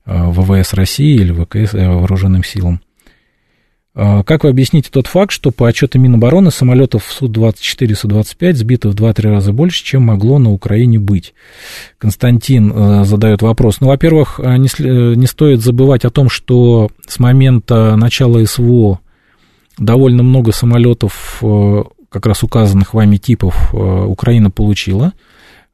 э, 0.06 0.30
ВВС 0.30 0.74
России 0.74 1.16
или 1.16 1.34
ВКС 1.34 1.74
вооруженным 1.74 2.44
силам. 2.44 2.82
Как 3.98 4.44
вы 4.44 4.50
объясните 4.50 4.90
тот 4.92 5.08
факт, 5.08 5.32
что 5.32 5.50
по 5.50 5.68
отчетам 5.68 6.04
Минобороны 6.04 6.52
самолетов 6.52 7.04
Су-24 7.10 7.86
и 7.88 7.94
Су-25 7.96 8.54
сбито 8.54 8.90
в 8.90 8.96
2-3 8.96 9.22
раза 9.24 9.54
больше, 9.54 9.84
чем 9.84 10.04
могло 10.04 10.38
на 10.38 10.52
Украине 10.52 11.00
быть? 11.00 11.34
Константин 11.98 13.06
задает 13.06 13.42
вопрос. 13.42 13.82
Ну, 13.82 13.88
во-первых, 13.88 14.40
не, 14.40 15.16
не 15.16 15.26
стоит 15.26 15.62
забывать 15.62 16.06
о 16.06 16.12
том, 16.12 16.30
что 16.30 16.92
с 17.08 17.18
момента 17.18 17.96
начала 17.96 18.46
СВО 18.46 19.00
довольно 19.80 20.22
много 20.22 20.52
самолетов 20.52 21.42
как 22.10 22.26
раз 22.26 22.44
указанных 22.44 22.94
вами 22.94 23.18
типов 23.18 23.74
э, 23.74 23.78
Украина 23.78 24.50
получила. 24.50 25.14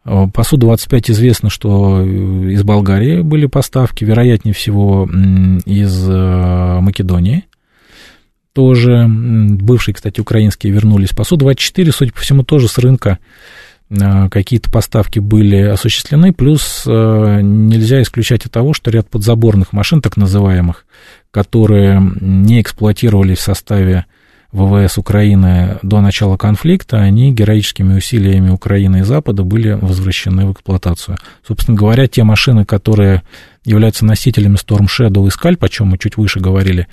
Э, 0.06 0.28
по 0.34 0.44
Су-25 0.44 1.12
известно, 1.12 1.50
что 1.50 2.02
э, 2.02 2.06
из 2.06 2.64
Болгарии 2.64 3.22
были 3.22 3.46
поставки, 3.46 4.04
вероятнее 4.04 4.54
всего, 4.54 5.08
из 5.66 6.08
Македонии. 6.08 7.46
Тоже 8.54 9.08
бывшие, 9.08 9.96
кстати, 9.96 10.20
украинские 10.20 10.72
вернулись. 10.72 11.10
По 11.10 11.24
Су-24, 11.24 11.92
судя 11.92 12.14
по 12.14 12.20
всему, 12.20 12.44
тоже 12.44 12.68
с 12.68 12.78
рынка 12.78 13.20
какие-то 13.90 14.72
поставки 14.72 15.20
были 15.20 15.58
осуществлены, 15.58 16.34
плюс 16.34 16.84
нельзя 16.86 18.02
исключать 18.02 18.46
и 18.46 18.50
того, 18.50 18.74
что 18.74 18.90
ряд 18.90 19.10
подзаборных 19.10 19.74
машин, 19.74 20.02
так 20.02 20.18
называемых, 20.18 20.86
которые 21.32 22.02
не 22.22 22.62
эксплуатировались 22.62 23.40
в 23.40 23.42
составе 23.42 24.06
ВВС 24.52 25.00
Украины 25.00 25.80
до 25.82 26.00
начала 26.02 26.38
конфликта, 26.38 27.02
они 27.02 27.34
героическими 27.34 27.98
усилиями 27.98 28.52
Украины 28.52 29.00
и 29.00 29.04
Запада 29.04 29.44
были 29.44 29.72
возвращены 29.74 30.46
в 30.46 30.54
эксплуатацию. 30.54 31.18
Собственно 31.46 31.76
говоря, 31.76 32.08
те 32.08 32.24
машины, 32.24 32.66
которые 32.66 33.24
являются 33.66 34.06
носителями 34.06 34.58
Storm 34.58 34.86
Shadow 34.86 35.28
и 35.28 35.30
Scalp, 35.30 35.66
о 35.66 35.70
чем 35.70 35.88
мы 35.88 35.98
чуть 35.98 36.18
выше 36.18 36.40
говорили, 36.40 36.88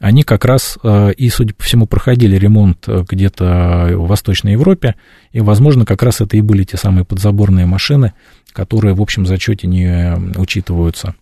они 0.00 0.22
как 0.22 0.44
раз 0.44 0.78
э, 0.82 1.12
и, 1.12 1.28
судя 1.30 1.54
по 1.54 1.62
всему, 1.62 1.86
проходили 1.86 2.36
ремонт 2.36 2.88
э, 2.88 3.04
где-то 3.08 3.90
в 3.92 4.08
Восточной 4.08 4.52
Европе, 4.52 4.96
и, 5.32 5.40
возможно, 5.40 5.84
как 5.84 6.02
раз 6.02 6.20
это 6.20 6.36
и 6.36 6.40
были 6.40 6.64
те 6.64 6.76
самые 6.76 7.04
подзаборные 7.04 7.66
машины, 7.66 8.12
которые 8.52 8.94
в 8.94 9.00
общем 9.00 9.26
зачете 9.26 9.66
не 9.66 10.14
учитываются. 10.36 11.14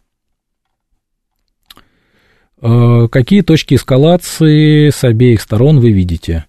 Э, 2.62 3.08
какие 3.10 3.42
точки 3.42 3.74
эскалации 3.74 4.90
с 4.90 5.04
обеих 5.04 5.42
сторон 5.42 5.80
вы 5.80 5.90
видите? 5.92 6.46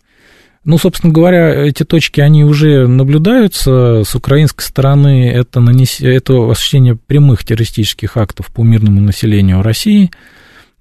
Ну, 0.65 0.77
собственно 0.77 1.11
говоря, 1.11 1.65
эти 1.65 1.83
точки, 1.83 2.21
они 2.21 2.45
уже 2.45 2.87
наблюдаются. 2.87 4.03
С 4.05 4.15
украинской 4.15 4.63
стороны 4.63 5.29
это, 5.29 5.59
нанес... 5.59 5.99
это 5.99 6.49
осуществление 6.49 6.95
прямых 6.95 7.43
террористических 7.43 8.15
актов 8.15 8.47
по 8.47 8.63
мирному 8.63 9.01
населению 9.01 9.61
России. 9.61 10.11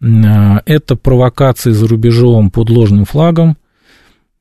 Э, 0.02 0.58
это 0.66 0.96
провокации 0.96 1.70
за 1.70 1.86
рубежом 1.86 2.50
под 2.50 2.70
ложным 2.70 3.04
флагом. 3.04 3.56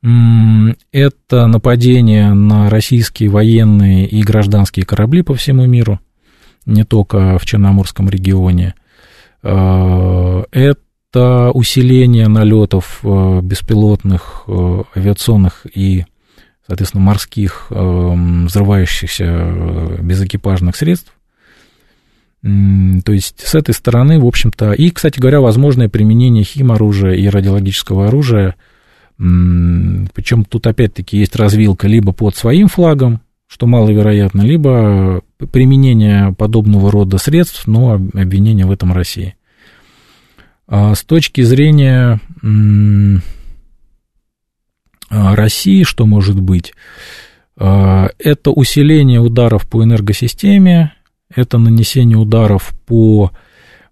Это 0.04 1.46
нападение 1.46 2.34
на 2.34 2.72
российские 2.72 3.30
военные 3.30 4.08
и 4.08 4.24
гражданские 4.24 4.84
корабли 4.84 5.22
по 5.22 5.36
всему 5.36 5.68
миру, 5.68 6.00
не 6.66 6.84
только 6.84 7.38
в 7.38 7.46
Черноморском 7.46 8.10
регионе. 8.10 8.74
Э, 9.44 10.44
это 10.52 11.52
усиление 11.54 12.28
налетов 12.28 13.02
э, 13.04 13.42
беспилотных 13.44 14.46
авиационных 14.96 15.68
и, 15.72 16.06
соответственно, 16.66 17.04
морских 17.04 17.68
взрывающихся 17.70 20.00
безэкипажных 20.02 20.76
средств. 20.76 21.14
То 22.44 23.12
есть 23.12 23.40
с 23.40 23.54
этой 23.54 23.74
стороны, 23.74 24.20
в 24.20 24.26
общем-то, 24.26 24.72
и, 24.74 24.90
кстати 24.90 25.20
говоря, 25.20 25.42
возможное 25.42 25.90
применение 25.90 26.44
химоружия 26.44 27.14
и 27.14 27.28
радиологического 27.28 28.08
оружия, 28.08 28.56
причем 29.18 30.46
тут 30.46 30.66
опять-таки 30.66 31.18
есть 31.18 31.36
развилка 31.36 31.88
либо 31.88 32.14
под 32.14 32.36
своим 32.36 32.68
флагом, 32.68 33.22
что 33.48 33.68
маловероятно, 33.68 34.42
либо 34.42 35.22
применение 35.52 36.34
подобного 36.34 36.90
рода 36.90 37.20
средств, 37.20 37.68
но 37.68 37.94
обвинение 37.94 38.66
в 38.66 38.72
этом 38.72 38.94
России. 38.94 39.36
А 40.68 40.96
с 40.96 41.04
точки 41.04 41.42
зрения 41.42 42.22
а, 45.10 45.36
России, 45.36 45.84
что 45.84 46.06
может 46.06 46.40
быть? 46.40 46.74
А, 47.58 48.10
это 48.18 48.52
усиление 48.52 49.20
ударов 49.20 49.70
по 49.70 49.84
энергосистеме, 49.84 50.94
это 51.36 51.58
нанесение 51.58 52.18
ударов 52.18 52.74
по 52.86 53.32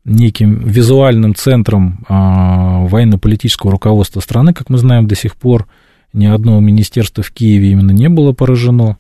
неким 0.06 0.62
визуальным 0.66 1.36
центрам 1.36 2.06
военно-политического 2.08 3.72
руководства 3.72 4.22
страны. 4.22 4.54
Как 4.54 4.70
мы 4.70 4.78
знаем, 4.78 5.08
до 5.08 5.16
сих 5.16 5.36
пор 5.36 5.68
ни 6.14 6.26
одно 6.26 6.60
министерство 6.60 7.24
в 7.24 7.32
Киеве 7.32 7.72
именно 7.72 7.92
не 7.92 8.10
было 8.10 8.32
поражено 8.32 8.98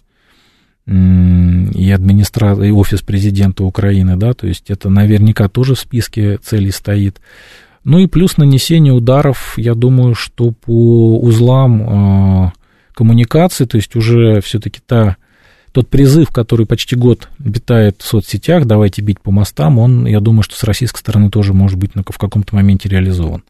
и 0.86 1.92
администрация, 1.92 2.66
и 2.66 2.72
офис 2.72 3.02
президента 3.02 3.64
Украины, 3.64 4.16
да, 4.18 4.34
то 4.34 4.48
есть 4.48 4.72
это 4.72 4.90
наверняка 4.90 5.48
тоже 5.48 5.76
в 5.76 5.80
списке 5.80 6.38
целей 6.38 6.72
стоит. 6.72 7.22
Ну 7.84 8.00
и 8.00 8.08
плюс 8.08 8.38
нанесение 8.38 8.92
ударов, 8.92 9.54
я 9.58 9.74
думаю, 9.76 10.16
что 10.16 10.52
по 10.52 11.20
узлам 11.20 11.82
э, 11.82 12.52
коммуникации, 12.94 13.66
то 13.66 13.78
есть 13.78 13.96
уже 13.96 14.42
все-таки 14.42 14.80
та, 14.86 15.18
тот 15.80 15.88
призыв, 15.88 16.30
который 16.32 16.66
почти 16.66 16.98
год 16.98 17.30
витает 17.40 18.02
в 18.02 18.06
соцсетях, 18.06 18.66
давайте 18.66 19.02
бить 19.02 19.22
по 19.22 19.32
мостам, 19.32 19.80
он, 19.80 20.06
я 20.06 20.20
думаю, 20.20 20.44
что 20.44 20.58
с 20.58 20.66
российской 20.66 21.00
стороны 21.00 21.30
тоже 21.30 21.54
может 21.54 21.80
быть 21.80 21.92
в 21.96 22.18
каком-то 22.18 22.54
моменте 22.54 22.90
реализован. 22.90 23.44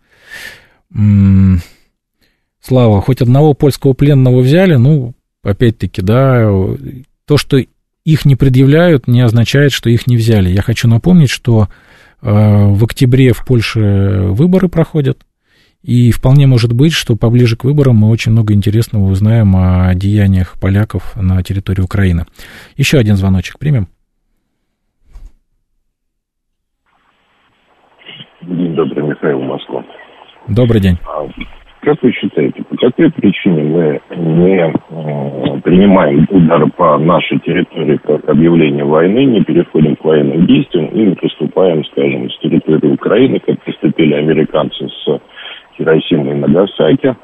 Слава, 2.62 3.02
хоть 3.02 3.24
одного 3.24 3.56
польского 3.56 3.94
пленного 3.94 4.42
взяли, 4.42 4.76
ну, 4.76 5.16
опять-таки, 5.42 6.04
да, 6.04 6.48
то, 7.26 7.38
что 7.38 7.58
их 8.06 8.26
не 8.26 8.36
предъявляют, 8.36 9.08
не 9.08 9.22
означает, 9.22 9.72
что 9.72 9.90
их 9.90 10.06
не 10.06 10.16
взяли. 10.16 10.52
Я 10.52 10.62
хочу 10.62 10.88
напомнить, 10.88 11.32
что 11.32 11.68
э, 12.22 12.30
в 12.30 12.84
октябре 12.84 13.34
в 13.34 13.44
Польше 13.44 14.28
выборы 14.28 14.70
проходят, 14.70 15.26
и 15.84 16.12
вполне 16.12 16.48
может 16.48 16.74
быть, 16.74 16.94
что 16.94 17.16
поближе 17.16 17.56
к 17.56 17.64
выборам 17.64 17.98
мы 17.98 18.10
очень 18.10 18.32
много 18.32 18.54
интересного 18.54 19.06
узнаем 19.10 19.56
о 19.56 19.94
деяниях 19.96 20.56
поляков 20.60 21.16
на 21.16 21.42
территории 21.42 21.82
Украины. 21.82 22.26
Еще 22.76 22.98
один 22.98 23.16
звоночек 23.16 23.58
примем. 23.60 23.88
День 28.42 28.76
добрый, 28.76 29.04
Михаил 29.04 29.42
Москва. 29.42 29.84
Добрый 30.48 30.82
день. 30.82 30.98
А, 31.06 31.28
как 31.82 32.02
вы 32.02 32.12
считаете, 32.12 32.64
по 32.64 32.76
какой 32.76 33.12
причине 33.12 33.64
мы 33.64 34.02
не 34.16 35.62
принимаем 35.62 36.28
удары 36.30 36.68
по 36.72 36.98
нашей 36.98 37.40
территории 37.40 37.98
как 37.98 38.28
объявление 38.28 38.84
войны, 38.84 39.26
не 39.26 39.44
переходим 39.44 39.96
к 39.96 40.04
военным 40.04 40.46
действиям 40.46 40.88
и 40.88 41.06
не 41.06 41.16
приступаем, 41.16 41.86
скажем, 41.86 42.30
с 42.30 42.40
территории 42.40 42.94
Украины, 42.94 43.40
как 43.40 43.64
поступили 43.64 44.14
американцы 44.14 44.88
с 44.88 45.22
Хиросимой 45.80 46.32
и 46.32 46.40
Нагасаки, 46.40 47.16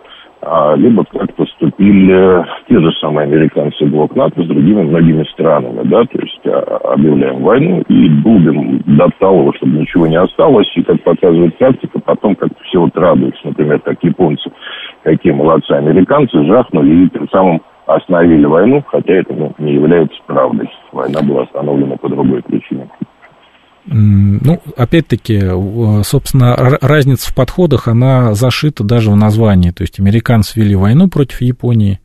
либо 0.78 1.04
как 1.06 1.34
поступили 1.36 2.46
те 2.68 2.80
же 2.80 2.92
самые 3.02 3.24
американцы 3.24 3.86
блок 3.86 4.16
НАТО 4.16 4.44
с 4.44 4.48
другими 4.48 4.84
многими 4.84 5.24
странами, 5.34 5.82
да, 5.86 6.04
то 6.04 6.20
есть 6.20 6.42
а, 6.46 6.94
объявляем 6.94 7.42
войну 7.42 7.82
и 7.88 8.10
дубим 8.10 8.82
до 8.86 9.10
того, 9.18 9.54
чтобы 9.54 9.80
ничего 9.80 10.06
не 10.06 10.18
осталось, 10.18 10.72
и, 10.76 10.84
как 10.84 11.02
показывает 11.02 11.58
практика, 11.58 12.00
потом 12.00 12.36
как 12.36 12.50
все 12.64 12.80
вот 12.80 12.96
радуются, 12.96 13.42
например, 13.44 13.80
как 13.80 14.04
японцы, 14.04 14.52
какие 15.04 15.32
молодцы 15.32 15.72
американцы, 15.72 16.44
жахнули 16.46 17.06
и 17.06 17.10
тем 17.10 17.28
самым 17.30 17.62
остановили 17.88 18.46
войну, 18.46 18.84
хотя 18.88 19.14
это 19.14 19.34
ну, 19.34 19.54
не 19.58 19.74
является 19.74 20.18
правдой. 20.28 20.70
Война 20.92 21.22
была 21.22 21.44
остановлена 21.44 21.98
по 21.98 22.10
другой 22.10 22.42
причине. 22.44 22.88
Ну, 23.88 24.62
опять-таки, 24.76 25.40
собственно, 26.04 26.56
разница 26.56 27.30
в 27.30 27.36
подходах, 27.36 27.88
она 27.88 28.34
зашита 28.34 28.84
даже 28.84 29.12
в 29.12 29.16
названии. 29.16 29.72
То 29.72 29.84
есть 29.84 30.00
американцы 30.00 30.60
вели 30.60 30.76
войну 30.76 31.08
против 31.08 31.42
Японии, 31.42 32.00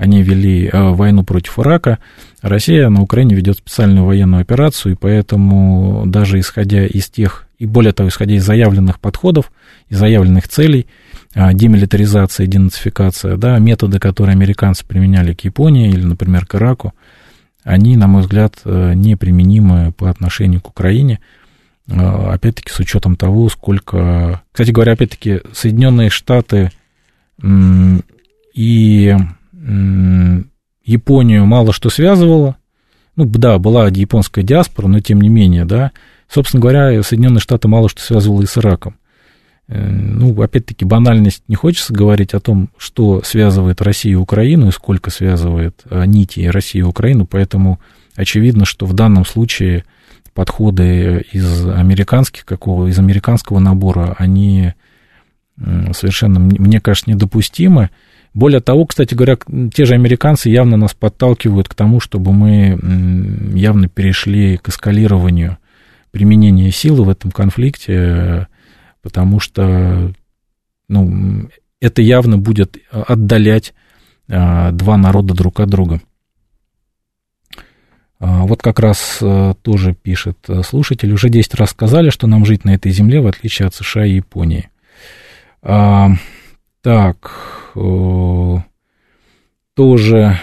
они 0.00 0.22
вели 0.22 0.66
э, 0.66 0.88
войну 0.92 1.24
против 1.24 1.58
Ирака. 1.58 1.98
Россия 2.40 2.88
на 2.88 3.02
Украине 3.02 3.34
ведет 3.34 3.58
специальную 3.58 4.06
военную 4.06 4.40
операцию, 4.40 4.92
и 4.94 4.96
поэтому 4.96 6.04
даже 6.06 6.40
исходя 6.40 6.86
из 6.86 7.10
тех, 7.10 7.46
и 7.58 7.66
более 7.66 7.92
того, 7.92 8.08
исходя 8.08 8.34
из 8.34 8.42
заявленных 8.42 8.98
подходов, 8.98 9.52
из 9.90 9.98
заявленных 9.98 10.48
целей, 10.48 10.86
э, 11.34 11.52
демилитаризация, 11.52 12.46
денацификация, 12.46 13.36
да, 13.36 13.58
методы, 13.58 13.98
которые 13.98 14.32
американцы 14.32 14.86
применяли 14.86 15.34
к 15.34 15.42
Японии 15.42 15.90
или, 15.90 16.02
например, 16.02 16.46
к 16.46 16.54
Ираку, 16.54 16.94
они, 17.64 17.96
на 17.96 18.06
мой 18.06 18.22
взгляд, 18.22 18.60
э, 18.64 18.94
неприменимы 18.94 19.92
по 19.92 20.10
отношению 20.10 20.60
к 20.60 20.68
Украине, 20.68 21.20
э, 21.88 21.94
опять-таки 21.94 22.70
с 22.70 22.78
учетом 22.78 23.16
того, 23.16 23.48
сколько... 23.48 24.42
Кстати 24.52 24.70
говоря, 24.70 24.92
опять-таки, 24.92 25.40
Соединенные 25.52 26.10
Штаты 26.10 26.70
и 28.54 29.16
Японию 30.84 31.46
мало 31.46 31.72
что 31.72 31.90
связывало. 31.90 32.56
Ну, 33.16 33.24
да, 33.26 33.58
была 33.58 33.88
японская 33.88 34.44
диаспора, 34.44 34.88
но 34.88 35.00
тем 35.00 35.20
не 35.20 35.28
менее, 35.28 35.64
да. 35.64 35.92
Собственно 36.28 36.60
говоря, 36.60 37.02
Соединенные 37.02 37.40
Штаты 37.40 37.68
мало 37.68 37.88
что 37.88 38.02
связывало 38.02 38.42
и 38.42 38.46
с 38.46 38.56
Ираком. 38.56 38.96
Э, 39.70 39.88
ну, 39.88 40.40
опять-таки, 40.42 40.84
банальность 40.84 41.44
не 41.46 41.54
хочется 41.54 41.94
говорить 41.94 42.34
о 42.34 42.40
том, 42.40 42.70
что 42.76 43.22
связывает 43.22 43.80
Россию 43.80 44.18
и 44.18 44.22
Украину 44.22 44.68
и 44.68 44.72
сколько 44.72 45.10
связывает 45.10 45.82
э, 45.88 46.04
нити 46.06 46.40
России 46.40 46.80
и 46.80 46.82
Украину, 46.82 47.24
поэтому 47.24 47.78
очевидно, 48.16 48.64
что 48.64 48.84
в 48.84 48.94
данном 48.94 49.24
случае 49.24 49.84
подходы 50.34 51.24
из 51.32 51.68
американских, 51.68 52.44
какого, 52.44 52.88
из 52.88 52.98
американского 52.98 53.58
набора, 53.58 54.14
они 54.18 54.74
совершенно, 55.92 56.40
мне 56.40 56.80
кажется, 56.80 57.10
недопустимы. 57.10 57.90
Более 58.32 58.60
того, 58.60 58.86
кстати 58.86 59.14
говоря, 59.14 59.36
те 59.74 59.84
же 59.84 59.94
американцы 59.94 60.48
явно 60.48 60.78
нас 60.78 60.94
подталкивают 60.94 61.68
к 61.68 61.74
тому, 61.74 62.00
чтобы 62.00 62.32
мы 62.32 62.78
явно 63.54 63.88
перешли 63.88 64.56
к 64.56 64.70
эскалированию 64.70 65.58
применения 66.12 66.70
силы 66.70 67.04
в 67.04 67.10
этом 67.10 67.30
конфликте, 67.30 68.46
потому 69.02 69.40
что 69.40 70.12
ну, 70.88 71.48
это 71.80 72.02
явно 72.02 72.38
будет 72.38 72.78
отдалять 72.90 73.74
а, 74.28 74.70
два 74.72 74.96
народа 74.96 75.34
друг 75.34 75.60
от 75.60 75.68
друга. 75.68 76.00
А, 78.18 78.42
вот 78.44 78.62
как 78.62 78.78
раз 78.78 79.18
а, 79.22 79.54
тоже 79.54 79.94
пишет 79.94 80.38
слушатель, 80.64 81.12
уже 81.12 81.30
10 81.30 81.54
раз 81.54 81.70
сказали, 81.70 82.10
что 82.10 82.26
нам 82.26 82.44
жить 82.44 82.64
на 82.64 82.74
этой 82.74 82.92
земле, 82.92 83.20
в 83.20 83.26
отличие 83.26 83.66
от 83.66 83.74
США 83.74 84.04
и 84.04 84.16
Японии. 84.16 84.70
А, 85.62 86.10
так, 86.82 87.32
тоже 89.74 90.40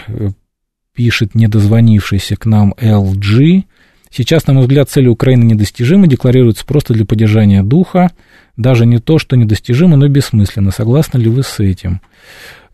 пишет 0.94 1.34
недозвонившийся 1.34 2.36
к 2.36 2.46
нам 2.46 2.74
LG. 2.76 3.64
Сейчас, 4.10 4.46
на 4.46 4.54
мой 4.54 4.62
взгляд, 4.62 4.88
цели 4.88 5.06
Украины 5.08 5.44
недостижимы, 5.44 6.08
декларируются 6.08 6.64
просто 6.64 6.94
для 6.94 7.04
поддержания 7.04 7.62
духа, 7.62 8.10
даже 8.58 8.84
не 8.84 8.98
то, 8.98 9.18
что 9.18 9.36
недостижимо, 9.36 9.96
но 9.96 10.08
бессмысленно. 10.08 10.70
Согласны 10.70 11.18
ли 11.18 11.30
вы 11.30 11.42
с 11.42 11.60
этим? 11.60 12.02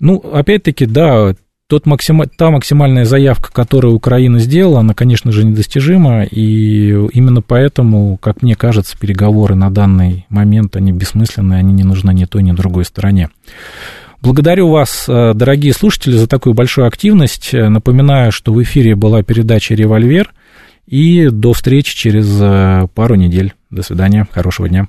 Ну, 0.01 0.17
опять-таки, 0.17 0.87
да, 0.87 1.37
тот 1.69 1.87
максима, 1.87 2.27
та 2.27 2.51
максимальная 2.51 3.05
заявка, 3.05 3.53
которую 3.53 3.95
Украина 3.95 4.39
сделала, 4.39 4.81
она, 4.81 4.95
конечно 4.95 5.31
же, 5.31 5.45
недостижима, 5.45 6.25
и 6.25 6.89
именно 7.13 7.43
поэтому, 7.43 8.17
как 8.17 8.43
мне 8.43 8.57
кажется, 8.57 8.99
переговоры 8.99 9.55
на 9.55 9.71
данный 9.71 10.27
момент, 10.29 10.75
они 10.75 10.93
бессмысленные, 10.93 11.61
они 11.61 11.73
не 11.73 11.85
нужны 11.85 12.13
ни 12.13 12.25
той, 12.25 12.43
ни 12.43 12.53
другой 12.53 12.85
стороне. 12.85 13.29
Благодарю 14.21 14.71
вас, 14.71 15.05
э, 15.07 15.33
дорогие 15.35 15.75
слушатели, 15.75 16.17
за 16.17 16.27
такую 16.27 16.55
большую 16.55 16.87
активность. 16.87 17.53
Напоминаю, 17.53 18.33
что 18.33 18.55
в 18.55 18.63
эфире 18.63 18.97
была 18.97 19.23
передача 19.23 19.75
«Револьвер», 19.75 20.33
и 20.87 21.29
до 21.29 21.53
встречи 21.53 21.97
через 21.97 22.39
э, 22.41 22.89
пару 22.95 23.15
недель. 23.15 23.55
До 23.71 23.83
свидания, 23.83 24.27
хорошего 24.31 24.69
дня. 24.69 24.89